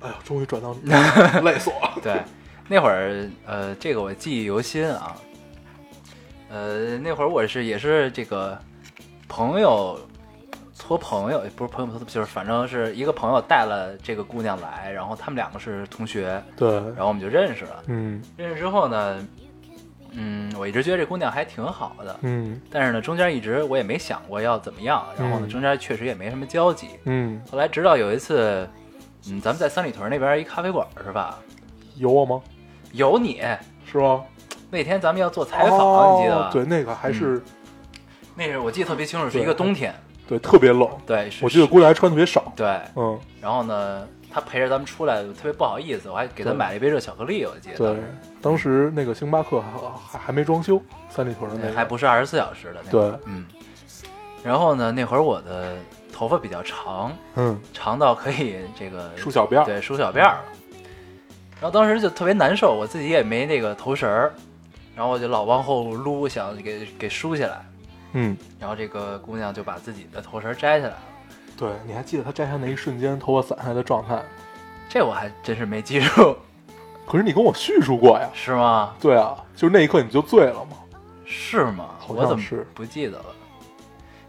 [0.00, 0.90] 哎呀，终于转到你，
[1.44, 1.92] 累死我了。
[2.02, 2.22] 对，
[2.66, 5.14] 那会儿呃，这个我记忆犹新啊。
[6.48, 8.58] 呃，那会儿我是也是这个
[9.28, 10.00] 朋友
[10.78, 17.82] 托朋友，不是朋友托，就是反正是一个朋友带了这个姑娘来，然后他们两个是同学，对，然后我们就认识了。
[17.88, 19.26] 嗯认识之后呢，
[20.18, 26.88] 嗯，我一直觉得这姑娘还挺好的，嗯但是呢，中间一直我也没想过要怎么样，然后呢，嗯中间确实也没什么交集。
[27.04, 28.68] 嗯，后来直到有一次，
[29.28, 31.38] 嗯，咱们在三里屯那边一咖啡馆是吧？
[31.96, 32.40] 有我吗？
[32.92, 33.42] 有你
[33.90, 34.24] 是吗？
[34.70, 36.50] 那天咱们要做采访，哦你记得吧？
[36.52, 37.40] 对，，那个还是
[38.34, 39.94] 那是我记得特别清楚，是一个冬天，
[40.26, 42.52] 对特别冷，对，是我记得姑娘还穿特别少。
[42.56, 42.66] 对。
[42.96, 44.06] 嗯，然后呢，
[44.36, 47.76] 他陪着咱们出来，特别不好意思，我还给他买了一杯热巧克力，我记得。
[47.78, 47.96] 对，
[48.42, 49.70] 当时那个星巴克还
[50.10, 50.78] 还还没装修，
[51.08, 53.20] 三里屯的那个还不是二十四小时的那对个。
[53.24, 53.46] 嗯。
[54.44, 55.74] 然后呢，那会儿我的
[56.12, 60.44] 头发比较长，嗯，长到可以这个梳小辫儿，对，梳小辫儿了。
[61.58, 64.34] 然后当时就特别难受，我自己也没那个头绳儿，
[64.94, 67.64] 然后我就老往后撸，想给给梳起来。
[68.12, 70.98] 嗯，然后这个姑娘就把自己的头绳儿摘下来了，
[71.56, 74.22] 对，你还记得他摘下那一瞬间头发散下来的状态？
[74.88, 76.36] 这我还真是没记住，
[77.06, 78.28] 可是你跟我叙述过呀。
[78.34, 78.94] 是吗？
[79.00, 80.76] 对啊，就是那一刻你不就醉了吗？
[81.24, 81.86] 是吗？
[81.98, 82.44] 好我怎么
[82.74, 83.24] 不记得了？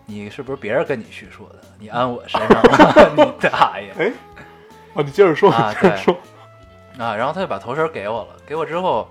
[0.06, 1.56] 你是不是别人跟你叙述的？
[1.78, 3.12] 你安我身上了？
[3.16, 3.92] 你大爷！
[4.00, 4.12] 哎，
[4.94, 6.18] 哦，你接着说，啊你接着说。
[6.98, 9.08] 啊，然后他就把头绳给我了，给我之后，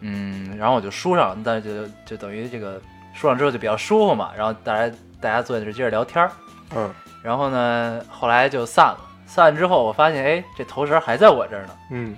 [0.00, 2.80] 嗯，然后我就梳上，但是就就等于这个
[3.14, 6.30] 梳上之后就比较舒服嘛，然后大家大家坐在这接着聊天儿，
[6.76, 12.16] 嗯然后呢，后来就散了，散之后我发现，哎，这头绳还在我这儿呢，嗯。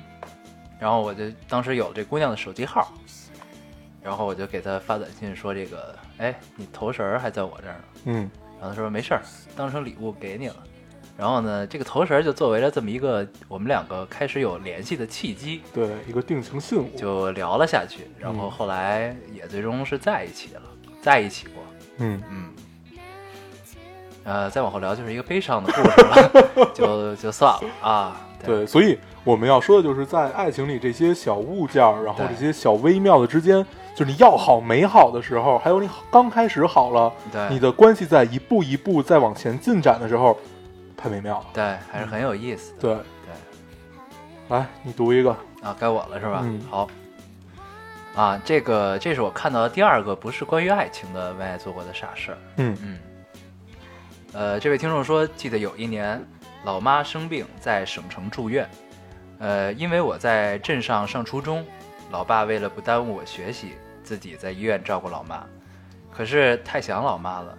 [0.80, 2.92] 然后我就当时有这姑娘的手机号，
[4.02, 8.30] 然后我就给她发短信说这个，哎，你头绳还在我这儿呢，嗯。
[8.61, 9.22] 然后她说没事儿，
[9.57, 10.57] 当成礼物给你了。
[11.16, 16.90] 然后呢，这个头绳就作为了这么一个我们两个开始有联系的契机，对，一个定情信物。
[16.96, 18.50] 就聊了下去，然后嗯。
[18.50, 20.62] 后来也最终是在一起了，
[21.00, 21.62] 在一起过，
[21.98, 22.52] 嗯，嗯，
[24.25, 33.64] 呃，再往后聊就是一个悲伤的故事了， 就就算了啊，对，所以我们要说的就是在爱情里这些小物件，然后这些小微妙的之间，
[33.95, 40.39] 就是你要好没好的时候，还有你刚开始好了，对你的关系在一步一步在往前进展的时候，
[40.97, 41.47] 太美妙了。
[41.53, 45.37] 对，还是很有意思的，对，对来，你读一个。
[45.62, 46.41] 啊，该我了是吧？
[46.45, 46.89] 嗯好。
[48.14, 52.39] 啊，这个这是我看到的第二个不是关于爱情的为爱做过的傻事儿。
[52.59, 52.99] 嗯嗯，
[54.35, 56.20] 呃，这位听众说，记得有一年，
[56.64, 58.68] 老妈生病在省城住院，
[59.39, 61.64] 呃，因为我在镇上上初中，
[62.11, 65.47] 老爸为了不耽误我学习，自己在医院照顾老妈。
[66.11, 67.57] 可是太想老妈了，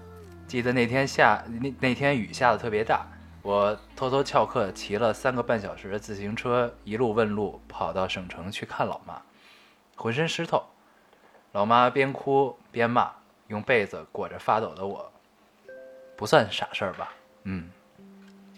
[0.48, 3.08] 记得那天下那那天雨下的特别大，
[3.42, 9.22] 我偷偷翘课骑了三个半小时的自行车，一路问路跑到省城去看老妈，
[9.96, 10.62] 浑身湿透。
[11.54, 13.12] 老妈边哭边骂，
[13.48, 15.10] 用被子裹着发抖的我，
[16.16, 17.14] 不算傻事儿吧？
[17.44, 17.70] 嗯，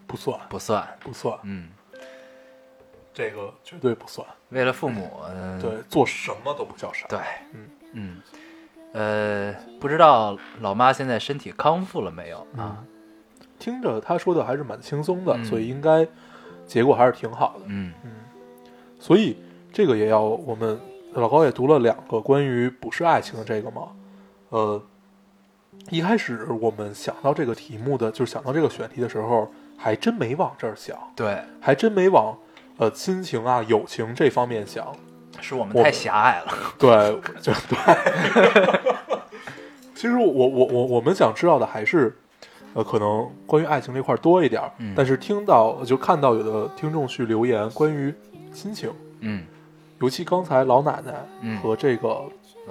[0.05, 0.87] 不算，不算。
[0.99, 1.69] 不算，嗯，
[3.13, 4.25] 这个绝对不算。
[4.49, 7.07] 为了父母，嗯、对，做什么都不叫傻。
[7.07, 7.19] 对，
[7.53, 7.69] 嗯。
[7.93, 8.21] 嗯，
[8.93, 12.45] 呃，不知道老妈现在身体康复了没有？
[12.57, 12.83] 啊？
[13.59, 15.43] 听着她说的还是蛮轻松的，嗯。
[15.45, 16.07] 所以应该
[16.65, 17.65] 结果还是挺好的。
[17.65, 17.93] 嗯。
[18.03, 18.11] 嗯。
[18.99, 19.37] 所以
[19.73, 20.79] 这个也要我们
[21.13, 23.89] 老高也读了两个关于不是爱情的这个嘛，
[24.49, 24.81] 呃，
[25.89, 32.37] 一开始我们想到这个题目的，就是想到这个选题的时候，还真没往这儿想，对，还真没往
[32.77, 34.85] 呃亲情啊、友情这方面想。
[35.39, 36.53] 是我们太狭隘了。
[36.79, 38.81] 对，就对。
[39.93, 42.15] 其实我我我我们想知道的还是，
[42.73, 44.71] 呃，可能关于爱情这块儿多一点儿。
[44.79, 48.13] 嗯但是听到就看到有的听众去留言关于
[48.51, 49.45] 亲情，嗯，
[49.99, 52.23] 尤其刚才老奶奶嗯和这个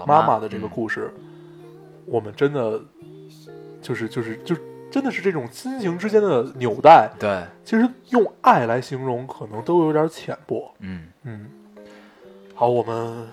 [0.04, 1.12] 妈妈的这个嗯故事，
[2.04, 2.80] 我们真的
[3.87, 4.57] 就是就是就
[4.91, 7.09] 真的是这种亲情之间的纽带。
[7.20, 10.74] 对，其实用爱来形容，可能都有点浅薄。
[10.80, 11.49] 嗯嗯，
[12.53, 13.28] 好，我们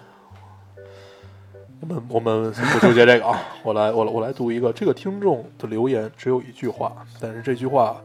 [1.81, 7.99] 我们我们先不纠结这个啊， 我来我来我来读一个，这个听众的留言只有一句话，但是这句话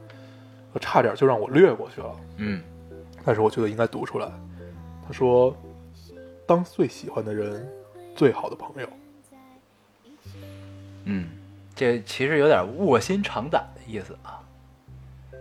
[0.72, 2.62] 呃差点就让我略过去了，嗯
[3.26, 4.26] 但是我觉得应该读出来。
[5.07, 5.55] 他说
[6.46, 7.68] ：“当最喜欢的人，
[8.14, 8.88] 最好的朋友。
[11.05, 11.28] 嗯，
[11.78, 14.42] 这其实有点卧薪尝胆的意思啊。”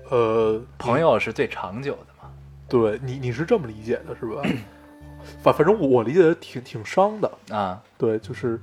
[0.10, 2.30] 呃，朋友是最长久的嘛。
[2.70, 4.42] 对你你是这么理解的，是吧？
[5.42, 8.60] 反反正我理解的挺挺伤的，啊，对，就是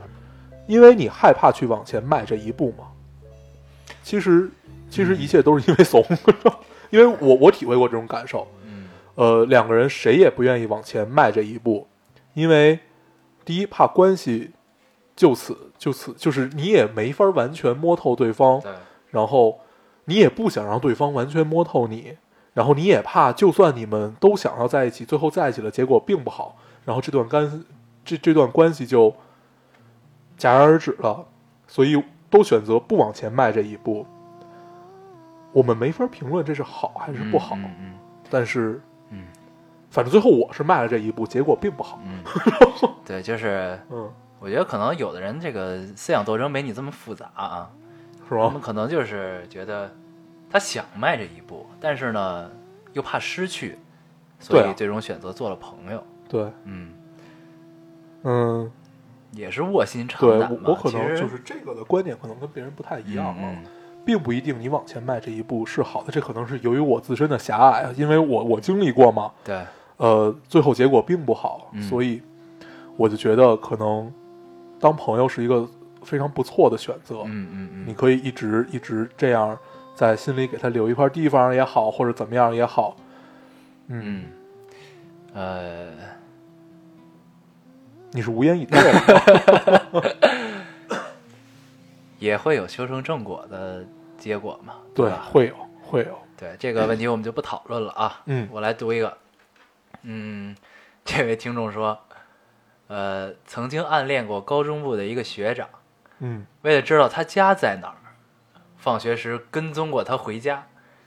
[0.66, 2.84] 因为你害怕去往前迈这一步嘛。
[4.02, 4.48] 其实，
[4.88, 6.02] 其实一切都是因为怂，
[6.90, 8.46] 因为我我体会过这种感受。
[8.64, 11.86] 嗯呃，两个人谁也不愿意往前迈这一步，
[12.34, 12.78] 因为
[13.44, 14.52] 第一怕关系
[15.16, 18.72] 就此就此就是你也没法完全摸透对方，对，
[19.10, 19.60] 然后
[20.06, 22.16] 你也不想让对方完全摸透你，
[22.52, 27.64] 然后你也怕就算你们都想要在一起，最后在一起了，结果并不好，然后这段干
[28.04, 29.10] 这这段关系就
[30.38, 31.26] 戛然而止了，
[31.68, 34.04] 所以都选择不往前迈这一步。
[35.52, 37.94] 我们没法评论这是好还是不好，嗯
[38.28, 39.26] 但是嗯
[39.88, 42.00] 反正最后我是迈了这一步，结果并不好。
[42.04, 42.18] 嗯
[42.82, 44.10] 嗯， 对，就是嗯，
[44.44, 47.70] 我觉得可能有的人这个思想斗争没你这么复杂啊，
[48.28, 48.60] 是他们？
[48.60, 49.90] 可能就是觉得
[50.50, 52.50] 他想迈这一步，但是呢
[52.92, 53.78] 又怕失去，
[54.38, 56.04] 所以最终选择做了朋友。
[56.28, 56.92] 对，嗯，
[58.24, 58.70] 嗯，
[59.32, 60.58] 也是卧薪尝胆嘛。
[60.62, 63.34] 我我可能就是这个的观点可能跟别人不太一样啊。
[63.38, 63.64] 嗯
[64.06, 69.64] 并不一定你往前迈这一步是好的，这可能是由于我自身的狭隘，因为我我经历过嘛，对，
[69.96, 72.20] 呃，最后结果并不好，嗯所以
[72.98, 74.12] 我就觉得可能
[74.84, 75.66] 当朋友是一个
[76.02, 79.58] 非常不错的选择，嗯嗯嗯，你可以一直一直这样
[79.94, 82.94] 在心里给他留一块地方也好，或者怎么样也好，
[83.86, 84.26] 嗯，
[85.32, 85.90] 嗯，呃，
[88.10, 90.16] 你是无言以对了，
[92.20, 93.82] 也会有修成正果的
[94.18, 94.74] 结果嘛？
[94.94, 95.26] 对，吧？
[95.32, 98.20] 会有会有，对这个问题我们就不讨论了啊。
[98.26, 99.16] 嗯我来读一个。
[100.02, 100.54] 嗯，
[101.06, 101.98] 这位听众说，
[102.86, 105.68] 呃，曾经暗恋过高中部的一个学长，
[106.18, 107.96] 嗯，为了知道他家在哪儿，
[108.76, 110.66] 放学时跟踪过他回家。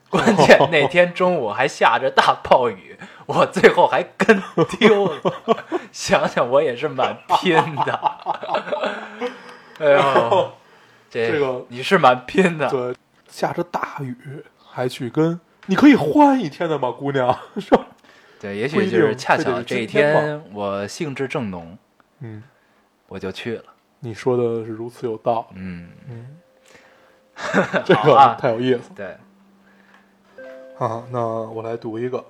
[0.09, 4.41] 关键那天中午还下着大暴雨，我最后还跟
[4.79, 5.21] 丢了。
[5.91, 7.53] 想想我也是蛮拼
[7.85, 7.99] 的。
[9.79, 10.53] 哎呦，
[11.09, 12.69] 这这个你是蛮拼的。
[12.69, 12.95] 对，
[13.27, 17.37] 下着大雨还去跟，你可以换一天的吗，姑娘？
[17.59, 17.85] 是吧？
[18.39, 21.77] 对，也许就是恰巧这一天我兴致正浓，
[22.19, 22.43] 嗯，
[23.07, 23.63] 我就去了。
[23.99, 26.37] 你说的是如此有道理，嗯，嗯，
[27.83, 29.17] 这个啊太有意思对，
[30.77, 31.03] 啊。
[31.11, 32.23] 那我来读一个，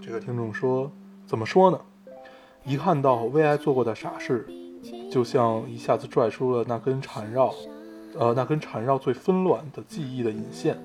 [0.00, 0.90] 这个听众说，
[1.26, 1.80] 怎么说呢？
[2.64, 4.46] 一看到为爱做过的傻事，
[5.10, 7.52] 就像一下子拽出了那根缠绕，
[8.16, 10.78] 呃，那根缠绕最纷乱的记忆的引线。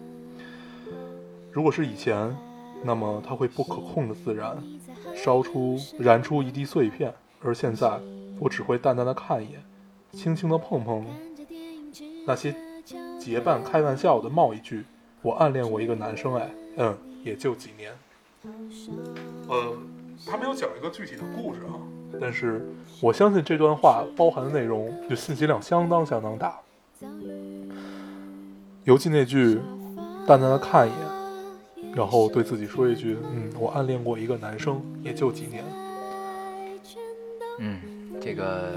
[1.52, 2.36] 如果是以前，
[2.84, 4.58] 那么它会不可控的自燃，
[5.16, 7.12] 烧出、燃出一地碎片；
[7.42, 8.00] 而现在，
[8.40, 9.64] 我只会淡淡的看一眼，
[10.12, 11.06] 轻轻的碰碰
[12.26, 12.56] 那些
[13.20, 14.84] 结伴开玩笑的冒一句
[15.22, 17.92] ：“我暗恋过一个男生，哎，嗯，也就几年。”
[19.48, 19.78] 呃，
[20.26, 21.80] 他没有讲一个具体的故事啊，
[22.20, 22.66] 但是
[23.02, 26.60] 我相信这段话包含的内容就信息量相当相当大。
[28.84, 29.60] 尤其那句
[30.28, 31.00] 淡淡的看一眼，
[31.96, 35.64] 然后对自己说一句：“嗯，我暗恋过一个男生，也就几年。
[37.60, 37.80] 嗯，
[38.20, 38.72] 这个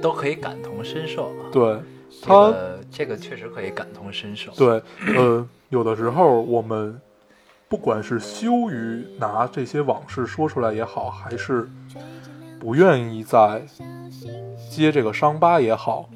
[0.00, 1.52] 都可以感同身受啊”。
[1.52, 1.78] 对，
[2.22, 4.50] 这他个这个确实可以感同身受。
[4.52, 4.82] 对，
[5.14, 6.98] 呃，有的时候我们
[7.68, 11.68] 不管是羞于拿这些往事说出来也好，还是
[12.58, 13.62] 不愿意再
[14.70, 16.08] 接这个伤疤也好，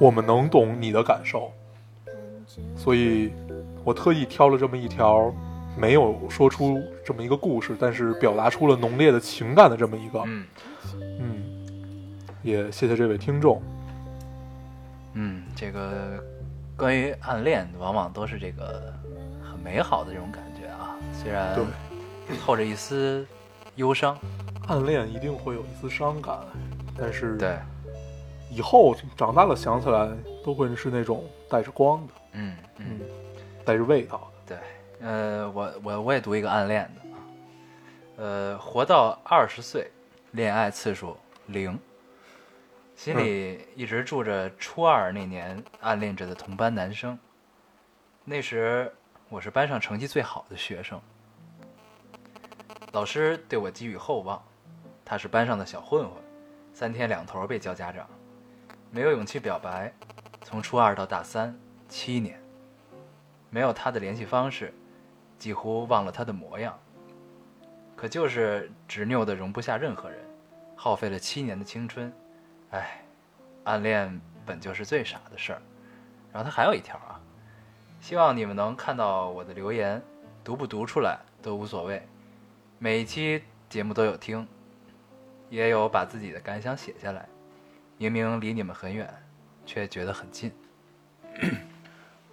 [0.00, 1.52] 我们能懂你的感受，
[2.76, 3.30] 所以
[3.84, 5.32] 我特意挑了这么一条
[5.76, 10.44] 没有说出这么一个故事，但是表达出了浓烈的情感的这么一个，嗯
[11.20, 13.62] 嗯，也谢谢这位听众，
[15.14, 16.22] 嗯，这个
[16.76, 18.92] 关于暗恋，往往都是这个
[19.42, 21.58] 很美好的这种感觉啊，虽然。
[22.46, 23.26] 透着一丝
[23.74, 24.16] 忧伤。
[24.68, 26.38] 暗恋一定会有一丝伤感，
[26.96, 27.58] 但是对，
[28.48, 30.08] 以后长大了想起来，
[30.42, 33.00] 都会是那种带着光的，嗯嗯嗯，
[33.64, 34.56] 带着味道的。
[34.56, 37.16] 对，呃，我我我也读一个暗恋的啊，
[38.16, 39.90] 呃，活到二十岁，
[40.32, 41.78] 恋爱次数零，
[42.96, 47.18] 心里一直住着初二那年暗恋着的同班男生。
[48.24, 48.92] 那时
[49.28, 51.00] 我是班上成绩最好的学生，
[52.92, 54.42] 老师对我寄予厚望，
[55.04, 56.12] 他是班上的小混混，
[56.74, 58.06] 三天两头被叫家长，
[58.90, 59.92] 没有勇气表白，
[60.42, 61.58] 从初二到大三
[61.88, 62.41] 七年。
[63.52, 64.72] 没有他的联系方式，
[65.38, 66.76] 几乎忘了他的模样。
[67.94, 70.18] 可就是执拗的容不下任何人，
[70.74, 72.10] 耗费了七年的青春。
[72.70, 73.02] 唉，
[73.64, 75.60] 暗恋本就是最傻的事儿。
[76.32, 77.20] 然后他还有一条啊，
[78.00, 80.02] 希望你们能看到我的留言，
[80.42, 82.02] 读不读出来都无所谓。
[82.78, 84.48] 每一期节目都有听，
[85.50, 87.28] 也有把自己的感想写下来。
[87.98, 89.12] 明明离你们很远，
[89.66, 90.50] 却觉得很近。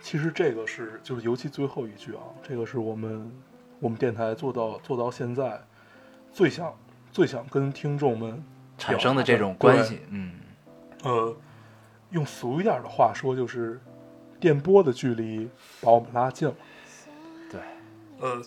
[0.02, 3.32] 其实这个是，就是尤其最后一句啊，这个是我们
[3.80, 5.62] 我们电台做到做到现在
[6.32, 6.74] 最想
[7.12, 8.44] 最想跟听众们
[8.78, 10.32] 产生的这种关系，嗯，
[11.04, 11.36] 呃，
[12.12, 13.80] 用俗一点的话说，就是
[14.40, 15.50] 电波的距离
[15.82, 16.56] 把我们拉近了。
[17.52, 17.60] 对，
[18.20, 18.42] 呃，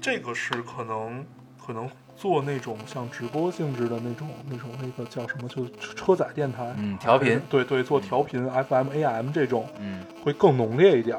[0.00, 1.26] 这个是可能
[1.60, 11.16] 可能做那种像直播性质的那种那种那个叫什么，就是车载电台，嗯调频对对，做调频 FM、AM 这种嗯，会更浓烈一点。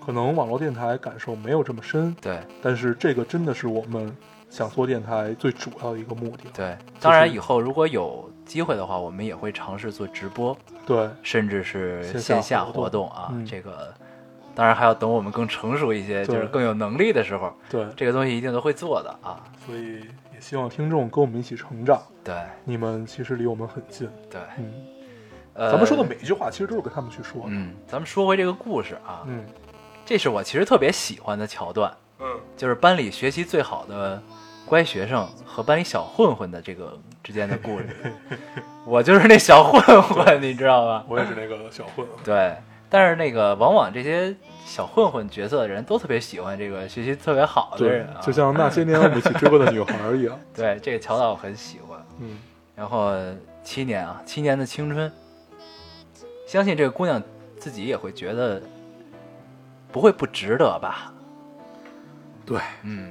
[0.00, 4.10] 可能网络电台感受没有这么深，对但是这个真的是我们
[4.48, 6.44] 想做电台最主要的一个目的。
[6.54, 6.74] 对。
[6.98, 13.28] 当然，以后如果有机会的话，我们也会尝试做直播，对甚至是线下活动啊。
[13.32, 13.92] 嗯这个
[14.54, 19.44] 当然还要等我们更成熟一些，就是更有能力的时候，对，这个东西一定都会做的啊。
[19.66, 20.00] 所以
[20.38, 22.00] 也希望听众跟我们一起成长。
[22.22, 22.32] 对。
[22.64, 24.72] 你们其实离我们很近，对，嗯，
[25.54, 29.44] 呃，咱们说的每一句话其实都是跟他们去说的，嗯，咱们说回这个故事啊，嗯。
[30.06, 32.26] 这是我其实特别喜欢的桥段，嗯。
[32.56, 34.22] 就是班里学习最好的
[34.64, 38.14] 乖学生和班里小混混的这个之间的故事。
[38.86, 41.04] 我就是那小混混，你知道吧？
[41.08, 42.56] 我也是那个小混混，对，
[42.90, 44.34] 但是那个往往这些
[44.64, 52.02] 小混混角色的人都特别喜欢这个学习特别好的人啊，，就像那些年我们一起追过的女孩一样， 对这个桥段我很喜欢。
[52.18, 52.38] 嗯，
[52.74, 53.12] 然后
[53.62, 55.12] 七年啊，七年的青春，
[56.46, 57.22] 相信这个姑娘
[57.58, 58.62] 自己也会觉得
[59.92, 61.12] 不会不值得吧？
[62.46, 63.10] 对，嗯，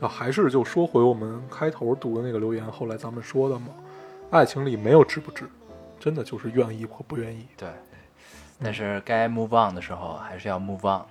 [0.00, 3.68] 啊，还是就说回我们开头读的那个留言，后来咱们说的嘛，
[4.30, 5.44] 爱情里没有值不值，
[6.00, 7.68] 真的就是愿意或不愿意，对。
[8.62, 11.06] 但是该 move on 的时候还是要 move on 的，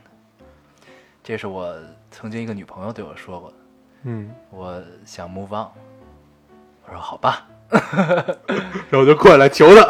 [1.23, 1.75] 这是我
[2.11, 3.55] 曾经一个女朋友对我说过的。
[4.03, 5.67] 嗯，我想 move on，
[6.85, 7.47] 我说好吧，
[8.89, 9.83] 然后就过来求他，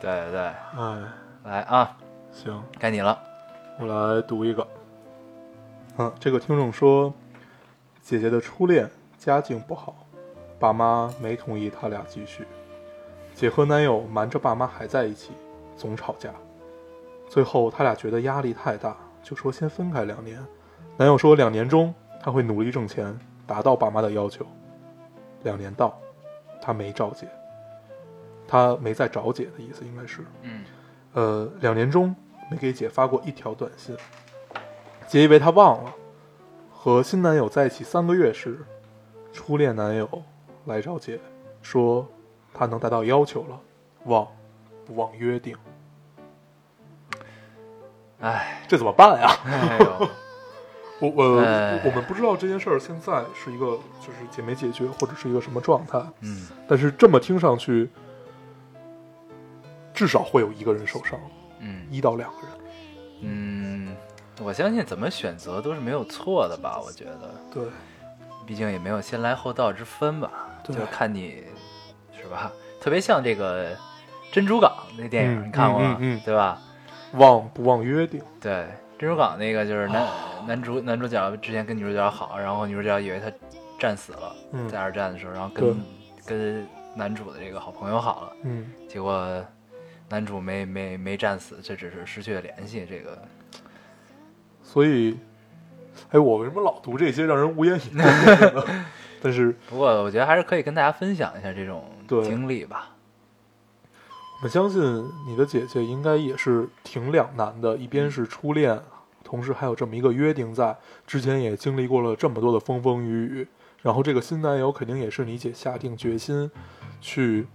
[0.00, 0.40] 对对对，
[0.76, 1.02] 哎，
[1.44, 1.96] 来啊，
[2.32, 3.18] 行，该你了。
[3.78, 4.66] 我来读一个。
[5.98, 7.12] 嗯，这个听众说，
[8.02, 9.94] 姐姐的初恋家境不好，
[10.58, 12.44] 爸妈没同意他俩继续。
[13.34, 15.32] 姐和男友瞒着爸妈还在一起，
[15.76, 16.30] 总吵架。
[17.28, 20.40] 最后他俩觉得压力太大，就说先分开两年。
[20.96, 24.46] 男友说两年中他会努力挣钱，达到爸妈的要求。
[25.42, 25.98] 两年到，
[26.62, 27.26] 他没找姐，
[28.46, 30.24] 他没再找姐的意思应该是。
[30.42, 30.64] 嗯
[31.12, 32.14] 呃，两年中
[32.50, 33.96] 没给姐发过一条短信。
[35.08, 35.92] 姐以为他忘了。
[36.70, 38.58] 和新男友在一起三个月时，
[39.32, 40.08] 初恋男友
[40.66, 41.18] 来找姐，
[41.62, 42.06] 说
[42.54, 43.60] 他能达到要求了，
[44.04, 44.26] 忘
[44.86, 45.54] 不忘约定。
[48.20, 49.28] 哎，这怎么办呀？
[49.44, 50.08] 哎呦，
[51.00, 57.90] 我我、哎我们不知道这件事儿现在是一个就是解没解决，或者是一个什么状态，嗯但是这么听上去，
[59.92, 61.18] 至少会有一个人受伤，
[61.58, 62.50] 嗯一到两个人。
[63.26, 63.96] 嗯，
[64.42, 66.80] 我相信怎么选择都是没有错的吧？
[66.82, 67.64] 我觉得，对，
[68.46, 70.30] 毕竟也没有先来后到之分吧，
[70.62, 71.44] 对就看你是
[72.34, 72.52] 吧？
[72.80, 73.74] 特别像这个
[74.30, 75.96] 《珍珠港》那电影，嗯你看过吗？
[75.98, 76.60] 嗯嗯嗯对吧？
[77.12, 78.20] 忘不忘约定？
[78.40, 78.52] 对，
[78.98, 80.06] 《珍珠港》那个就是男、
[80.46, 83.30] 男主男主角之前跟女主角好，然后女主角以为他
[83.78, 85.76] 战死了，嗯在二战的时候，然后跟
[86.26, 89.44] 跟男主的这个好朋友好了，嗯，结果
[90.08, 92.84] 男主没没没战死，这只是失去了联系。
[92.88, 93.16] 这个
[94.62, 95.16] 所以，
[96.10, 98.64] 哎，我为什么老读这些让人无言以对？
[99.22, 102.90] 但是不过我觉得还是可以跟大家分享一下这种对经历吧。
[104.42, 104.82] 我相信
[105.26, 108.82] 你的姐姐应该也是挺两难的，一边是初恋，
[109.22, 110.76] 同时还有这么一个约定在，
[111.06, 113.48] 之前也经历过了这么多的风风雨雨，
[113.80, 116.50] 然后这个新男友肯定也是你姐下定决心
[117.00, 117.46] 去，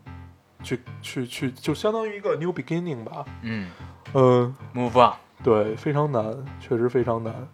[0.64, 3.26] 去去去，就相当于一个 new beginning 吧。
[3.44, 3.70] 嗯
[4.14, 5.14] 嗯，，move on。
[5.44, 7.48] 对，非常难，确实非常难。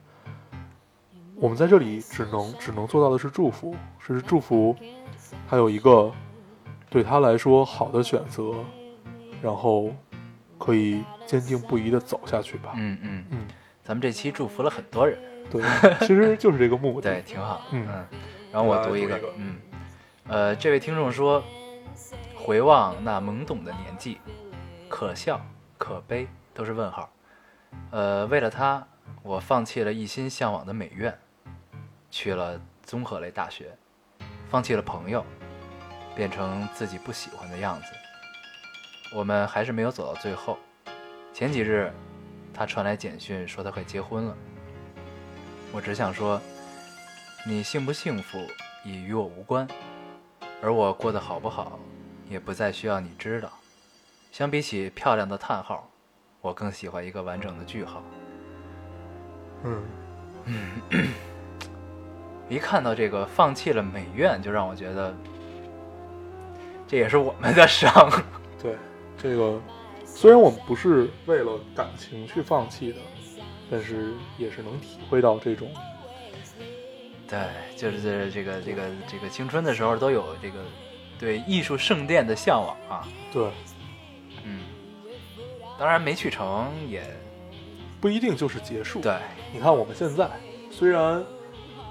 [1.36, 4.74] 我们在这里只能只能做到的是祝福，是祝福，
[5.46, 6.10] 还有一个
[6.96, 8.54] 对他来说好的选择，
[9.42, 9.94] 然后
[10.58, 12.72] 可以坚定不移的走下去吧。
[12.78, 13.48] 嗯嗯，嗯，
[13.84, 15.20] 咱们这期祝福了很多人，
[15.52, 15.62] 对，
[16.08, 17.12] 其实就是这个目的。
[17.12, 17.64] 对，挺好。
[17.72, 17.86] 嗯
[18.50, 19.56] 然后我读一个来读一个，嗯，
[20.30, 21.44] 呃，这位听众说，
[22.34, 24.20] 回望那懵懂的年纪，
[24.88, 25.46] 可笑
[25.78, 27.12] 可悲都是问号。
[27.92, 28.88] 呃，为了他，
[29.22, 31.14] 我放弃了一心向往的美院，
[32.10, 33.76] 去了综合类大学，
[34.48, 35.26] 放弃了朋友，
[36.16, 37.88] 变成自己不喜欢的样子。
[39.14, 40.58] 我们还是没有走到最后。
[41.34, 41.92] 前几日，
[42.54, 44.36] 他传来简讯说他快结婚了。
[45.72, 46.42] 我只想说，
[47.46, 48.40] 你幸不幸福
[48.84, 49.68] 已与我无关，
[50.62, 51.78] 而我过得好不好，
[52.30, 53.52] 也不再需要你知道。
[54.32, 55.90] 相比起漂亮的叹号，
[56.42, 58.02] 我更喜欢一个完整的句号。
[59.64, 59.84] 嗯，
[62.48, 65.14] 一看到这个放弃了美院，就让我觉得，
[66.88, 68.10] 这也是我们的伤。
[68.62, 68.76] 对，
[69.18, 69.60] 这个
[70.06, 72.98] 虽然我们不是为了感情去放弃的，
[73.70, 75.70] 但是也是能体会到这种
[77.28, 77.40] 对，
[77.76, 80.60] 就是这个这个这个青春的时候都有这个
[81.20, 83.08] 对艺术圣殿的向往啊。
[83.34, 83.50] 对，
[84.44, 84.62] 嗯，
[85.80, 87.02] 当然没去成也
[88.00, 89.02] 不一定就是结束。
[89.02, 89.18] 对，
[89.52, 90.30] 你看我们现在
[90.70, 91.24] 虽然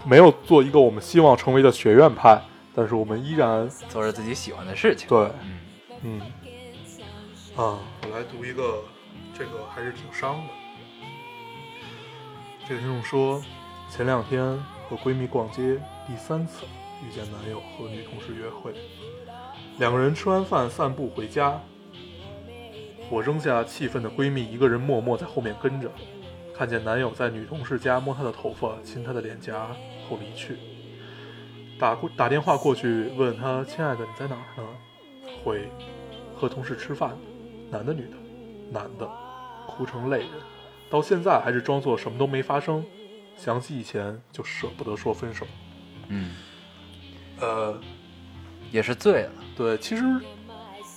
[0.07, 2.41] 没有做一个我们希望成为的学院派，
[2.75, 5.09] 但是我们依然做着自己喜欢的事情。
[5.09, 5.61] 对，嗯
[6.03, 6.21] 嗯，
[7.57, 8.83] 啊，我来读一个，
[9.33, 10.53] 这个还是挺伤的。
[12.67, 13.43] 这个听众说，
[13.91, 14.43] 前两天
[14.89, 16.65] 和闺蜜逛街，第三次
[17.07, 18.75] 遇见男友和女同事约会，
[19.79, 21.61] 两个人吃完饭散步回家，
[23.11, 25.91] 我扔下气愤的闺蜜，一个人默默在后面跟着，
[26.55, 29.69] 看见男友在女同事家摸她的头发，亲她的脸颊
[30.09, 30.57] 后离去。
[31.85, 34.67] 打过打电话过去问他：“亲爱的，你在哪儿呢？”
[35.45, 35.69] 回
[36.35, 37.15] ：“和同事吃饭，
[37.71, 38.17] 男的女的，
[38.73, 39.07] 男的，
[39.67, 40.31] 哭成泪人，
[40.89, 42.83] 到现在还是装作什么都没发生。
[43.37, 45.47] 想起以前就舍不得说分手。
[46.09, 46.35] 嗯，
[47.39, 47.79] 呃，
[48.71, 49.33] 也是醉了。
[49.55, 50.03] 对，其实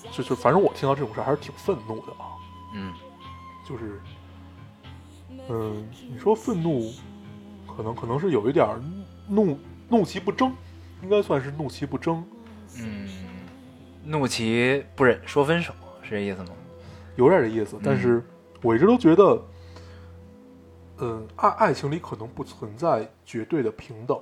[0.10, 2.32] 就就反正我听到这种事儿还是挺愤怒的啊。
[2.74, 2.94] 嗯
[3.68, 4.02] 就是，
[5.50, 6.94] 嗯，你说愤怒，
[7.76, 8.82] 可能可能是有一点儿
[9.28, 9.60] 怒
[9.90, 10.56] 怒其不争，
[11.02, 12.24] 应该算是怒其不争，
[12.80, 13.10] 嗯，
[14.04, 16.50] 怒其不忍说分手是这意思吗？
[17.16, 17.80] 有点这意思。
[17.84, 18.24] 但是
[18.62, 19.42] 我一直都觉得，
[21.00, 24.20] 嗯，爱爱情里可能不存在绝对的平等，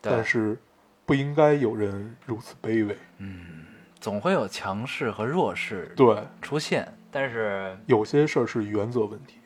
[0.00, 0.58] 但是
[1.06, 2.96] 不应该有人如此卑微。
[3.18, 3.66] 嗯
[4.00, 9.36] 总会有强势和弱势对，出现，但是有些事儿是原则问题。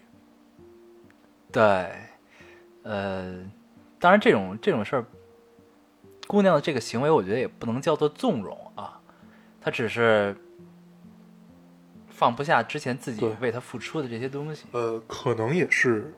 [1.50, 1.90] 对，
[2.84, 3.42] 呃，
[3.98, 5.04] 当然这种这种事儿，
[6.26, 9.00] 姑娘的这个行为，我觉得也不能叫做纵容啊，
[9.60, 10.36] 她只是
[12.08, 14.64] 放不下之前自己为他付出的这些东西。
[14.72, 16.14] 呃，可能也是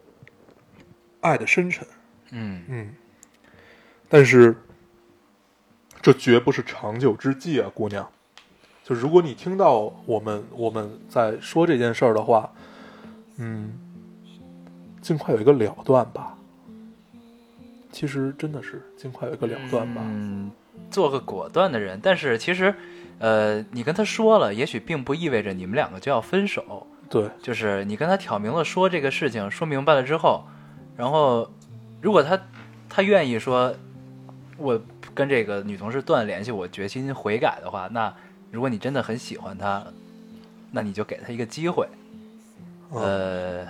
[1.20, 1.86] 爱的深沉。
[2.30, 2.94] 嗯嗯，
[4.08, 4.56] 但是
[6.00, 8.08] 这绝不是长久之计啊，姑娘。
[8.84, 12.52] 就如果你听到我们我们在说这件事儿的话，
[13.38, 13.76] 嗯，
[15.00, 16.35] 尽快有一个了断吧。
[17.96, 20.02] 其实真的是尽快有个了断吧。
[20.04, 20.50] 嗯，
[20.90, 22.74] 做个果断的人，但是其实，
[23.18, 26.86] 呃，你跟他说了，也许并不意味着你们两个就要分手。
[27.08, 30.44] 对，就是你跟他挑明了说这个事情，说明白了之后，
[30.94, 31.50] 然后
[32.02, 32.38] 如果他
[32.90, 33.74] 他愿意说，
[34.58, 34.78] 我
[35.14, 38.14] 跟这个女同事断了联系，我决心悔改的话，那
[38.50, 39.82] 如果你真的很喜欢她，
[40.70, 41.88] 那你就给她一个机会。
[42.92, 43.66] 嗯呃，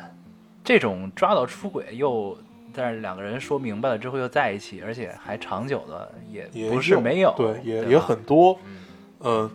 [0.64, 2.36] 这种抓到出轨又，
[2.76, 8.58] 但是两个人说明白了之后又在一起，而且还长久的，也也不是没有，对，也吧也很多。
[8.66, 8.76] 嗯
[9.18, 9.50] 呃，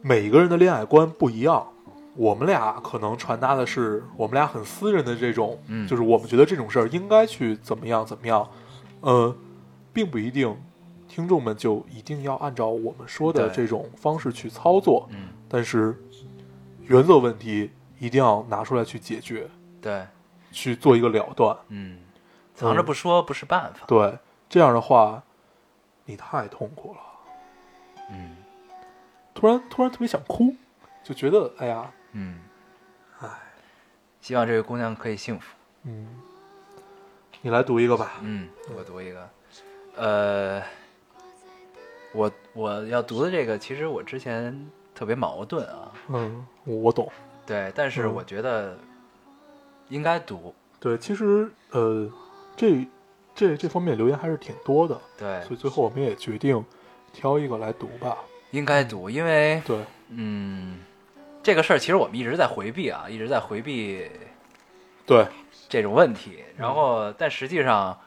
[0.00, 1.66] 每个人的恋爱观不一样。
[2.14, 8.48] 我们俩可能传达的是我们俩很私人的这种，嗯就是我们觉得这种事儿应该去怎么样怎么样，
[9.02, 9.36] 呃，
[9.92, 10.56] 并不一定
[11.06, 15.94] 听众们就一定要按照我们说的这种方式去操作，嗯，但是
[16.86, 19.46] 原则问题一定要拿出来去解决，
[19.82, 20.02] 对，
[20.50, 21.54] 去做一个了断。
[21.68, 21.98] 嗯，
[22.56, 25.22] 藏着不说不是办法，对，这样的话，
[26.06, 27.00] 你太痛苦了。
[28.10, 28.36] 嗯
[29.34, 30.56] 突然突然特别想哭，
[31.04, 32.40] 就觉得哎呀，嗯，
[33.20, 33.28] 唉，
[34.22, 35.54] 希望这位姑娘可以幸福。
[35.82, 36.08] 嗯，
[37.42, 38.12] 你来读一个吧。
[38.22, 39.28] 嗯，我读一个，
[39.96, 40.62] 呃，
[42.14, 47.12] 我我要读的这个，其实我之前特别矛盾啊，嗯，我我懂。
[47.44, 48.78] 对，但是嗯我觉得
[49.90, 52.10] 应该读，对，其实呃，
[52.56, 52.88] 这
[53.34, 56.64] 这这方面留言还是挺多的，对，所以最后我们也决定
[57.12, 58.16] 挑一个来读吧。
[58.52, 59.76] 应该读，因为对，
[60.08, 60.78] 嗯，
[61.42, 64.08] 这个事儿其实我们一直在回避啊，一直在回避
[65.04, 65.26] 对，
[65.68, 67.98] 这种问题，然后但实际上，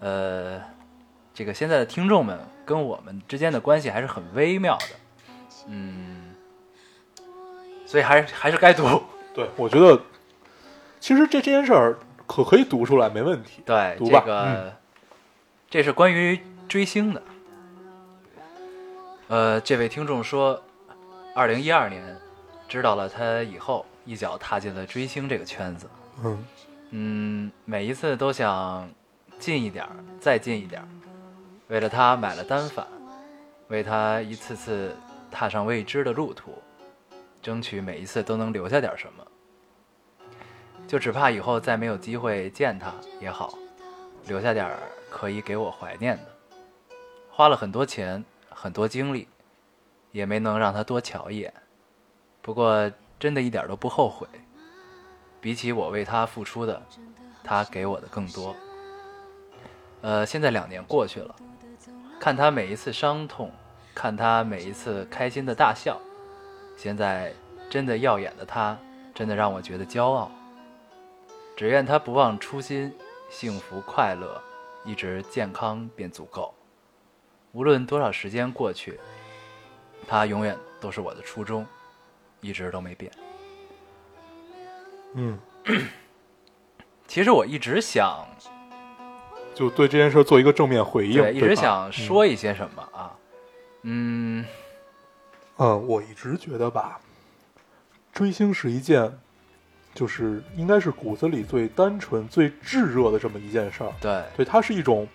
[0.00, 0.60] 呃，
[1.32, 4.84] 这个现在的听众们跟我们之间的关系还是很微妙的，
[5.68, 6.34] 嗯，
[7.86, 8.84] 所以还是还是该读。
[9.32, 10.00] 对，我觉得
[10.98, 11.96] 其实这这件事儿
[12.26, 13.62] 可可以读出来，没问题。
[13.64, 14.72] 对，读吧这个、嗯
[15.68, 17.22] 这是关于追星的。
[19.26, 20.62] 呃，这位听众说，
[21.34, 22.16] 二零一二年
[22.68, 25.90] 知道了他以后，一脚踏进了追星这个圈子。
[26.22, 26.44] 嗯
[26.90, 28.88] 嗯，每一次都想
[29.40, 30.88] 近一点儿，再近一点儿。
[31.66, 32.86] 为了他买了单反，
[33.66, 34.96] 为他一次次
[35.32, 36.62] 踏上未知的路途，
[37.42, 39.25] 争取每一次都能留下点什么。
[40.86, 43.54] 就只怕以后再没有机会见他也好，
[44.26, 44.78] 留下点儿
[45.10, 46.24] 可以给我怀念的。
[47.30, 49.28] 花了很多钱，很多精力，
[50.12, 51.52] 也没能让他多瞧一眼。
[52.40, 54.26] 不过真的一点都不后悔。
[55.40, 56.80] 比起我为他付出的，
[57.44, 58.54] 他给我的更多。
[60.02, 61.34] 呃，现在两年过去了，
[62.18, 63.52] 看他每一次伤痛，
[63.94, 66.00] 看他每一次开心的大笑，
[66.76, 67.32] 现在
[67.68, 68.78] 真的耀眼的他，
[69.14, 70.30] 真的让我觉得骄傲。
[71.56, 72.94] 只愿他不忘初心，
[73.30, 74.42] 幸福快乐，
[74.84, 76.54] 一直健康便足够。
[77.52, 79.00] 无论多少时间过去，
[80.06, 81.66] 他永远都是我的初衷，
[82.42, 83.10] 一直都没变。
[85.14, 85.38] 嗯，
[87.06, 88.26] 其实我一直想，
[89.54, 91.22] 就对这件事做一个正面回应。
[91.22, 93.16] 对，一直想说一些什么啊，
[93.80, 94.44] 嗯，
[95.56, 97.00] 嗯，我一直觉得吧，
[98.12, 99.18] 追星是一件，
[99.96, 103.92] 就是应该是骨子里最单纯、最炙热的这么一件事儿。
[104.00, 105.08] 对对，它是一种，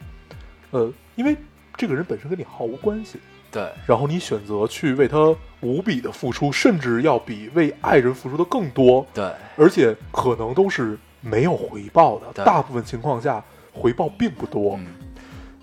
[0.72, 1.38] 呃，因为
[1.78, 3.20] 这个人本身跟你毫无关系，
[3.52, 12.44] 对然后你选择去为他无比的付出，甚至要比为爱人付出的更多，对而且可能都是没有回报的。
[12.44, 14.76] 大部分情况下，回报并不多。
[14.78, 14.88] 嗯，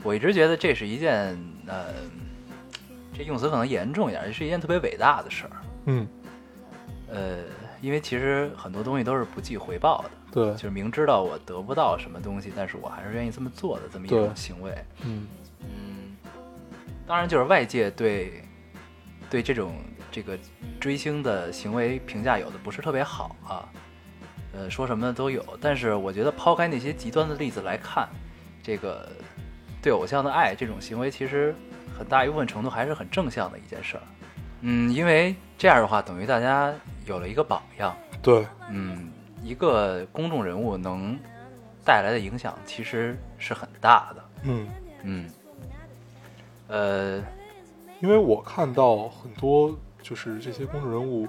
[0.05, 1.87] 我一直觉得这是一件，呃，
[3.13, 5.51] 这用词可能严重一点，是一件特别伟大的事儿。
[5.87, 6.07] 嗯，
[7.11, 7.39] 呃，
[7.81, 14.73] 因为其实很多东西都是不计回报的，对就，是明知道我得不到什么东西，但是我还是愿意这么做的这么一种行为。
[15.05, 15.27] 嗯
[15.61, 16.17] 嗯，
[17.07, 18.43] 当然就是外界对
[19.31, 19.75] 对这种
[20.11, 20.39] 这个
[20.81, 23.69] 追星的行为评价有的不是特别好啊，
[24.53, 25.45] 呃，说什么的都有。
[25.61, 28.09] 但是我觉得抛开那些极端的例子来看，
[28.63, 29.09] 这个
[29.81, 31.55] 对偶像的爱这种行为，其实
[31.97, 34.03] 很大一部分程度还是很正向的一件事儿。
[34.61, 36.73] 嗯，因为这样的话，等于大家
[37.07, 37.97] 有了一个榜样。
[38.21, 39.11] 对，嗯，
[39.43, 41.19] 一个公众人物能
[41.85, 44.25] 带来的影响其实是很大的。
[44.43, 44.69] 嗯，
[45.03, 45.31] 嗯，
[46.67, 47.23] 呃，
[48.01, 51.29] 因为我看到很多就是这些公众人物，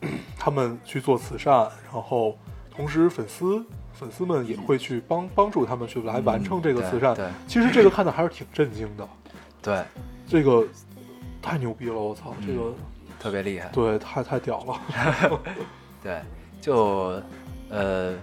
[0.38, 2.38] 他们去做慈善，然后
[2.70, 7.14] 同时粉丝粉丝们也会去帮帮助他们去来完成这个慈善。
[7.14, 9.08] 嗯对其实这个看的还是挺震惊的，
[9.62, 9.82] 对，
[10.26, 10.64] 这个
[11.40, 11.94] 太牛逼了！
[11.94, 12.74] 我操，嗯这个
[13.18, 13.68] 特别厉害。
[13.70, 15.40] 对，太太屌了。
[16.02, 16.20] 对，
[16.60, 17.20] 就
[17.68, 18.14] 呃，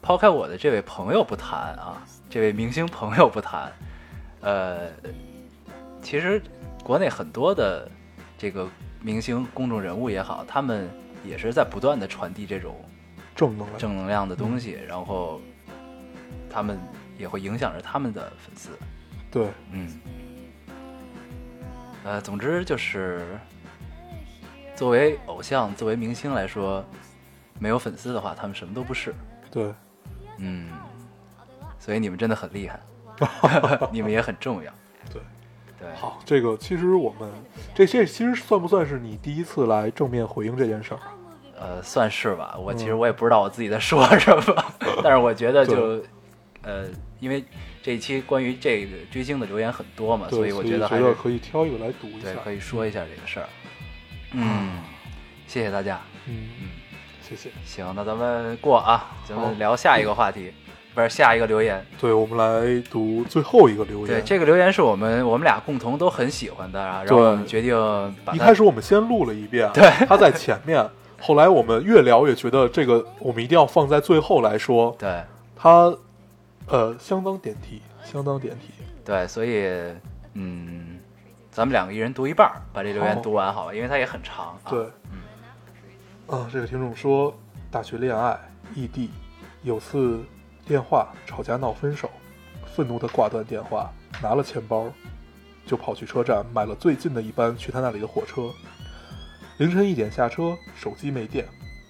[0.00, 3.72] 抛开我的这位朋友不谈啊，这位明星朋友不谈，
[4.40, 4.88] 呃，
[6.02, 6.42] 其实
[6.84, 7.88] 国内很多的
[8.36, 8.68] 这个
[9.00, 10.88] 明星公众人物也好，他们
[11.24, 12.74] 也是在不断的传递这种
[13.34, 15.40] 正能量，正能量的东西，然后
[16.50, 16.78] 他们
[17.18, 18.70] 也会影响着他们的粉丝。
[19.30, 19.88] 对，嗯，
[22.04, 23.24] 呃，总之就是，
[24.74, 26.84] 作为偶像、作为明星来说，
[27.58, 29.14] 没有粉丝的话，他们什么都不是。
[29.50, 29.72] 对，
[30.38, 30.68] 嗯，
[31.78, 32.80] 所以你们真的很厉害，
[33.92, 34.72] 你们也很重要。
[35.12, 35.22] 对，
[35.78, 37.30] 对，好，这个其实我们
[37.74, 41.00] 这这其实算不算是你第一次来正面回应这件事儿？
[41.58, 42.56] 呃，算是吧。
[42.58, 44.64] 我其实嗯我也不知道我自己在说什么，
[45.04, 46.02] 但是我觉得就，
[46.62, 46.86] 呃，
[47.20, 47.44] 因为
[47.82, 52.36] 这一期关于这个追星的留言很多嘛，所以我觉得还是可以挑一个来读一下对。
[52.44, 53.46] 可以说一下这个事儿。
[54.32, 54.78] 嗯，
[55.48, 56.00] 谢谢大家。
[56.26, 56.68] 嗯嗯，
[57.20, 57.50] 谢谢。
[57.64, 60.52] 行，那咱们过啊，咱们聊下一个话题，
[60.94, 61.84] 不是下一个留言。
[62.00, 64.06] 对，我们来读最后一个留言。
[64.06, 67.74] 对，这个留言是我们我们俩共同都很喜欢的啊，然后我们决定
[68.24, 70.88] 把一开始我们先录了一遍， 对，他在前面，
[71.20, 75.20] 后来我们越聊越觉得这个我们一定要放在最后来说，对
[75.56, 75.92] 它
[76.68, 78.72] 呃相当点题，相当点题。
[79.04, 79.66] 对，所以
[80.34, 80.98] 嗯，
[81.50, 84.70] 咱们两个一人读一半儿，把这留言读完好吧，因为它也很长、啊。
[84.70, 87.34] 对，嗯，啊，这个听众说，
[87.70, 88.38] 大学恋爱
[88.74, 89.10] 异地，
[89.62, 90.20] 有次
[90.64, 92.08] 电话吵架闹分手，
[92.64, 93.92] 愤怒的挂断电话，
[94.22, 94.86] 拿了钱包，
[95.66, 98.50] 就跑去车站买了最近的一班去他那里的火车。
[99.58, 101.46] 凌晨一点下车，手机没电，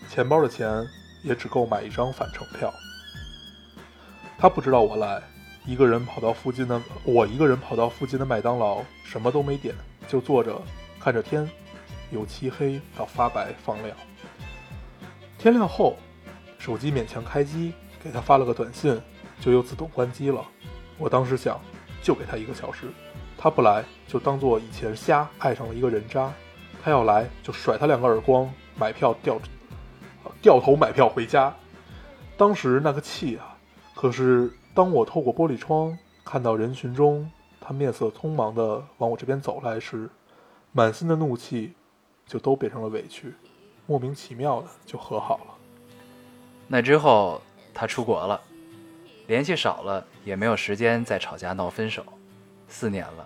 [0.08, 0.84] 钱包的钱
[1.22, 2.72] 也只够买一张返程票。
[4.42, 5.22] 他不知道我来，
[5.64, 9.72] 一个人跑到附近的我一个人跑到附近的麦当劳，什么都没点，
[10.08, 10.60] 就坐着
[10.98, 11.48] 看着天，
[12.10, 13.96] 由漆黑到发白放亮。
[15.38, 15.96] 天亮后，
[16.58, 17.72] 手机勉强开机，
[18.02, 19.00] 给他发了个短信，
[19.38, 20.44] 就又自动关机了。
[20.98, 21.60] 我当时想，
[22.02, 22.88] 就给他一个小时，
[23.38, 26.32] 他不来就当做以前瞎爱上了一个人渣，
[26.82, 29.40] 他要来就甩他两个耳光，买票掉
[30.40, 31.54] 掉头买票回家。
[32.36, 33.51] 当时那个气啊！
[34.02, 37.30] 可是当我透过玻璃窗看到人群中
[37.60, 40.10] 他面色匆忙地往我这边走来时，
[40.72, 41.72] 满心的怒气
[42.26, 43.32] 就都变成了委屈，
[43.86, 45.54] 莫名其妙的就和好了。
[46.66, 47.40] 那之后
[47.72, 48.40] 他出国了，
[49.28, 52.04] 联系少了，也没有时间再吵架闹分手。
[52.66, 53.24] 四年了，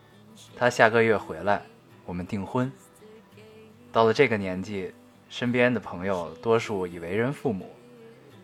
[0.55, 1.63] 他下个月回来，
[2.05, 2.71] 我们订婚。
[3.91, 4.93] 到了这个年纪，
[5.31, 7.71] 身边的朋友多数已为人父母，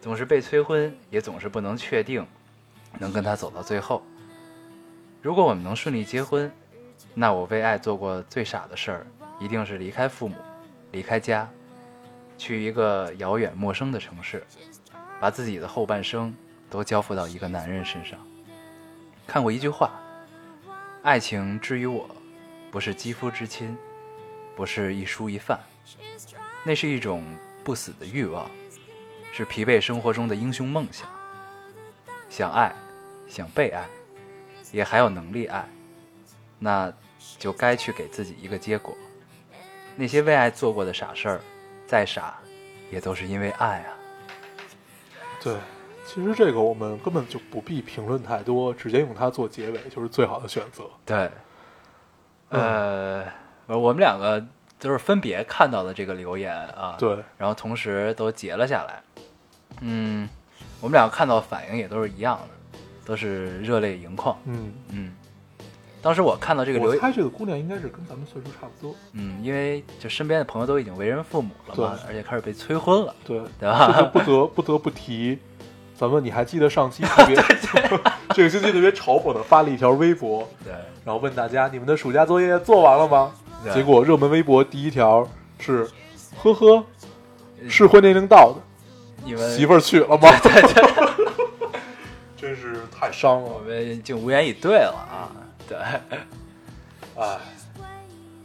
[0.02, 2.26] 总是被催婚，也总是不能确定
[2.98, 4.02] 能跟他走到最后。
[5.22, 6.50] 如果我们能顺利结婚，
[7.14, 9.06] 那我为爱做过最傻的事儿，
[9.38, 10.34] 一定是离开父母，
[10.90, 11.48] 离开家，
[12.36, 14.44] 去一个遥远陌生的城市，
[15.20, 16.34] 把自己的后半生
[16.68, 18.18] 都交付到一个男人身上。
[19.24, 19.92] 看过一句话：
[21.04, 22.10] 爱情之于我，
[22.72, 23.78] 不是肌肤之亲，
[24.56, 25.60] 不是一蔬一饭，
[26.64, 27.22] 那是一种
[27.62, 28.50] 不死的欲望，
[29.32, 31.08] 是疲惫生活中的英雄梦想。
[32.28, 32.72] 想爱，
[33.28, 33.84] 想被爱，
[34.70, 35.68] 也还有能力爱，
[36.58, 36.92] 那
[37.38, 38.96] 就该去给自己一个结果。
[39.96, 41.40] 那些为爱做过的傻事儿，
[41.86, 42.38] 再傻，
[42.90, 43.92] 也都是因为爱啊。
[45.42, 45.56] 对，
[46.06, 50.84] 其实这个我们根本就不必评论太多，直接用它做结尾就是最好的选择。
[51.04, 51.30] 对，
[52.48, 53.24] 呃，
[53.66, 54.42] 我们两个
[54.82, 59.00] 都是分别看到的这个留言啊，，对，然后同时都截了下来。
[59.80, 60.28] 嗯，
[60.80, 64.36] 我们俩看到反应也都是一样的，都是热泪盈眶。
[64.44, 65.12] 嗯，嗯，
[66.02, 68.94] 当时我看到这个留言，我猜这个姑娘应该是跟咱们岁数差不多。
[69.12, 75.38] 嗯，因为就身边的朋友都已经为人父母了嘛，而且开始被催婚了，对，对吧这就不得不得不提，
[75.96, 77.36] 咱们你还记得上期特别
[78.34, 80.72] 这个星期特别嘲讽的发了一条微博，对，
[81.04, 83.32] 然后问大家你们的暑假作业做完了吗？
[83.64, 83.74] 对。
[83.74, 85.26] 结果热门微博第一条
[85.58, 85.88] 是，
[86.42, 86.84] 呵呵，
[87.68, 88.60] 适婚年龄到的，
[89.24, 90.28] 你们媳妇儿娶了吗？
[92.36, 93.48] 真是太伤了。
[93.48, 95.30] 我了，们竟无言以对了啊，
[95.68, 95.78] 对，
[97.16, 97.38] 哎，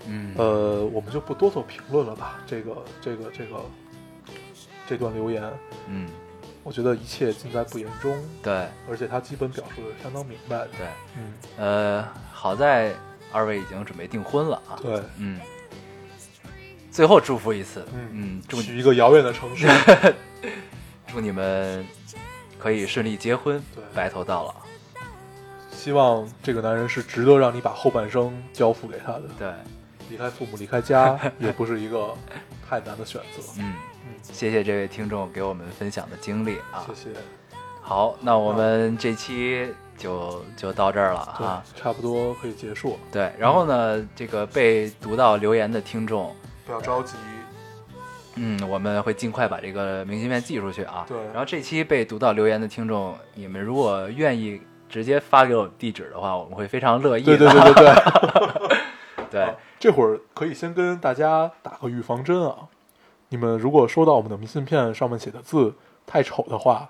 [0.05, 2.39] 嗯，呃，我们就不多做评论了吧。
[2.45, 3.65] 这个，这个，这个，
[4.87, 5.43] 这段留言，
[5.87, 6.07] 嗯，
[6.63, 8.67] 我觉得一切尽在不言中，对。
[8.87, 10.67] 而且他基本表述的相当明白的。
[10.77, 10.87] 对，
[11.17, 12.93] 嗯，呃，好在
[13.31, 15.39] 二位已经准备订婚了啊，对，嗯，
[16.91, 19.67] 最后祝福一次，嗯嗯，祝去一个遥远的城市。
[21.07, 21.85] 祝你们
[22.59, 24.55] 可以顺利结婚对，白头到老。
[25.71, 29.23] 希望这个男人是值得让你把后半生交付给他的。
[29.39, 29.53] 对，
[30.09, 32.13] 离开父母，离开家， 也不是一个
[32.67, 33.41] 太难的选择。
[33.57, 33.73] 嗯，
[34.05, 36.85] 嗯，谢谢这位听众给我们分享的经历啊。
[36.87, 37.17] 谢谢。
[37.81, 42.99] 好，那我们这期就就到这儿了啊。，差不多可以结束了。
[43.11, 46.35] 对，然后呢，这个被读到留言的听众，
[46.65, 47.15] 不要着急。
[48.35, 51.05] 嗯，我们会尽快把这个明信片寄出去啊。
[51.07, 57.49] 对然后这期被读到留言的听众，你们如果愿意直接发给我们地址的话，我们会非常乐意对的。
[57.49, 57.95] 对对对对。
[59.31, 62.55] 对 这会儿可以先跟大家打个预防针啊！
[63.29, 65.75] 你们如果收到我们的明信片上面写的字
[66.05, 66.89] 太丑的话，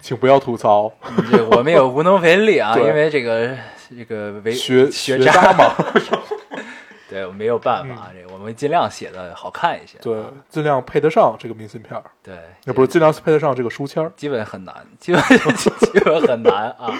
[0.00, 0.92] 请不要吐槽。
[1.30, 3.56] 这我们也无能为力啊， 因为这个
[3.96, 5.74] 这个为学学学渣嘛，
[7.08, 9.98] 对，我没有办法，这个我们尽量写的好看一些。
[9.98, 12.34] 嗯对，尽量配得上这个明信片儿，对，
[12.64, 14.12] 也不是尽量配得上这个书签儿。
[14.16, 15.22] 基本很难，基本
[15.56, 16.92] 基本很难啊。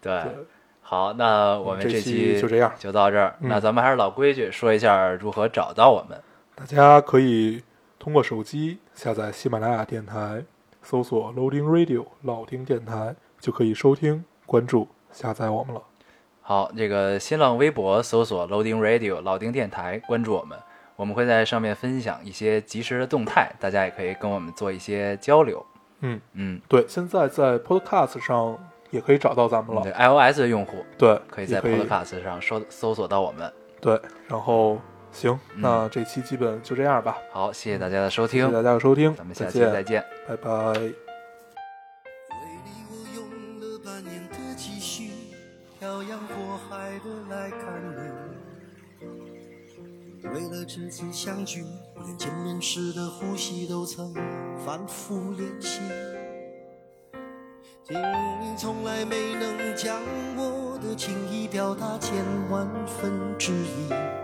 [0.00, 0.22] 对，
[0.80, 3.36] 好，那我们这期期就这样就到这儿。
[3.40, 6.18] 嗯那咱们还是老规矩，说一下如何找到我们。
[6.54, 7.62] 大家可以
[7.98, 10.42] 通过手机下载喜马拉雅电台，
[10.84, 15.82] 搜索 Loading Radio 老丁电台，就可以收听、关注、下载我们了。
[16.42, 20.58] 好，这个新浪微博搜索 Loading Radio 老丁电台，关注我们，
[20.94, 25.64] 我们会在上面分享一些及时的动态，大家也可以跟我们做一些交流。
[26.00, 28.58] 嗯，嗯，对，现在在 Podcast 上
[28.90, 29.82] 也可以找到咱们了。
[29.82, 33.50] 对 iOS 的用户对，可以在 Podcast 上搜搜索到我们。
[33.80, 34.78] 对，然后
[35.14, 37.16] 行，嗯那这期基本就这样吧。
[37.32, 40.04] 好，谢谢大家的收听谢谢，大家的收听，咱们下再见，期再见。
[40.28, 40.50] 拜拜。
[40.50, 40.94] 为
[42.64, 43.24] 你我用
[43.60, 45.10] 了半年的积蓄，
[45.78, 47.60] 漂洋过海的来看
[47.96, 48.00] 你。
[50.30, 54.12] 为了这次相聚，我连见面时的呼吸都曾
[54.66, 55.80] 反复练习。
[57.86, 60.00] 你从来没能将
[60.36, 64.23] 我的情意表达千万分之一。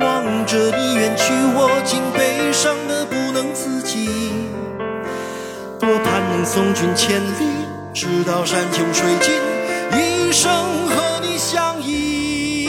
[0.00, 4.08] 望着你远去，我竟悲伤的不能自己。
[5.78, 7.48] 多盼能送君千里，
[7.94, 9.34] 直到山穷水尽，
[9.98, 10.50] 一生
[10.88, 12.68] 和你相依。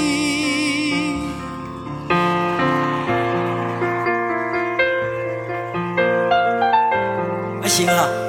[7.62, 8.29] 还行啊。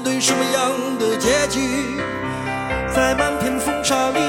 [0.21, 1.97] 什么样的结局，
[2.93, 4.19] 在漫天风沙里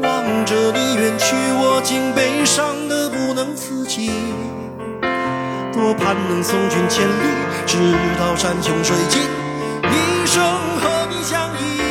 [0.00, 4.10] 望着你远去，我竟悲伤的不能自己。
[5.74, 7.10] 多盼能送君千里，
[7.66, 7.76] 直
[8.18, 9.20] 到山穷水尽，
[9.82, 10.42] 一生
[10.80, 11.82] 和你相依。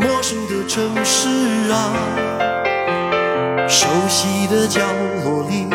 [0.00, 1.28] 陌生的城市
[1.70, 1.92] 啊。
[3.68, 4.80] 熟悉的角
[5.22, 5.68] 落里，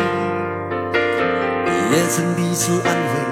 [1.92, 3.31] 也曾彼此安慰，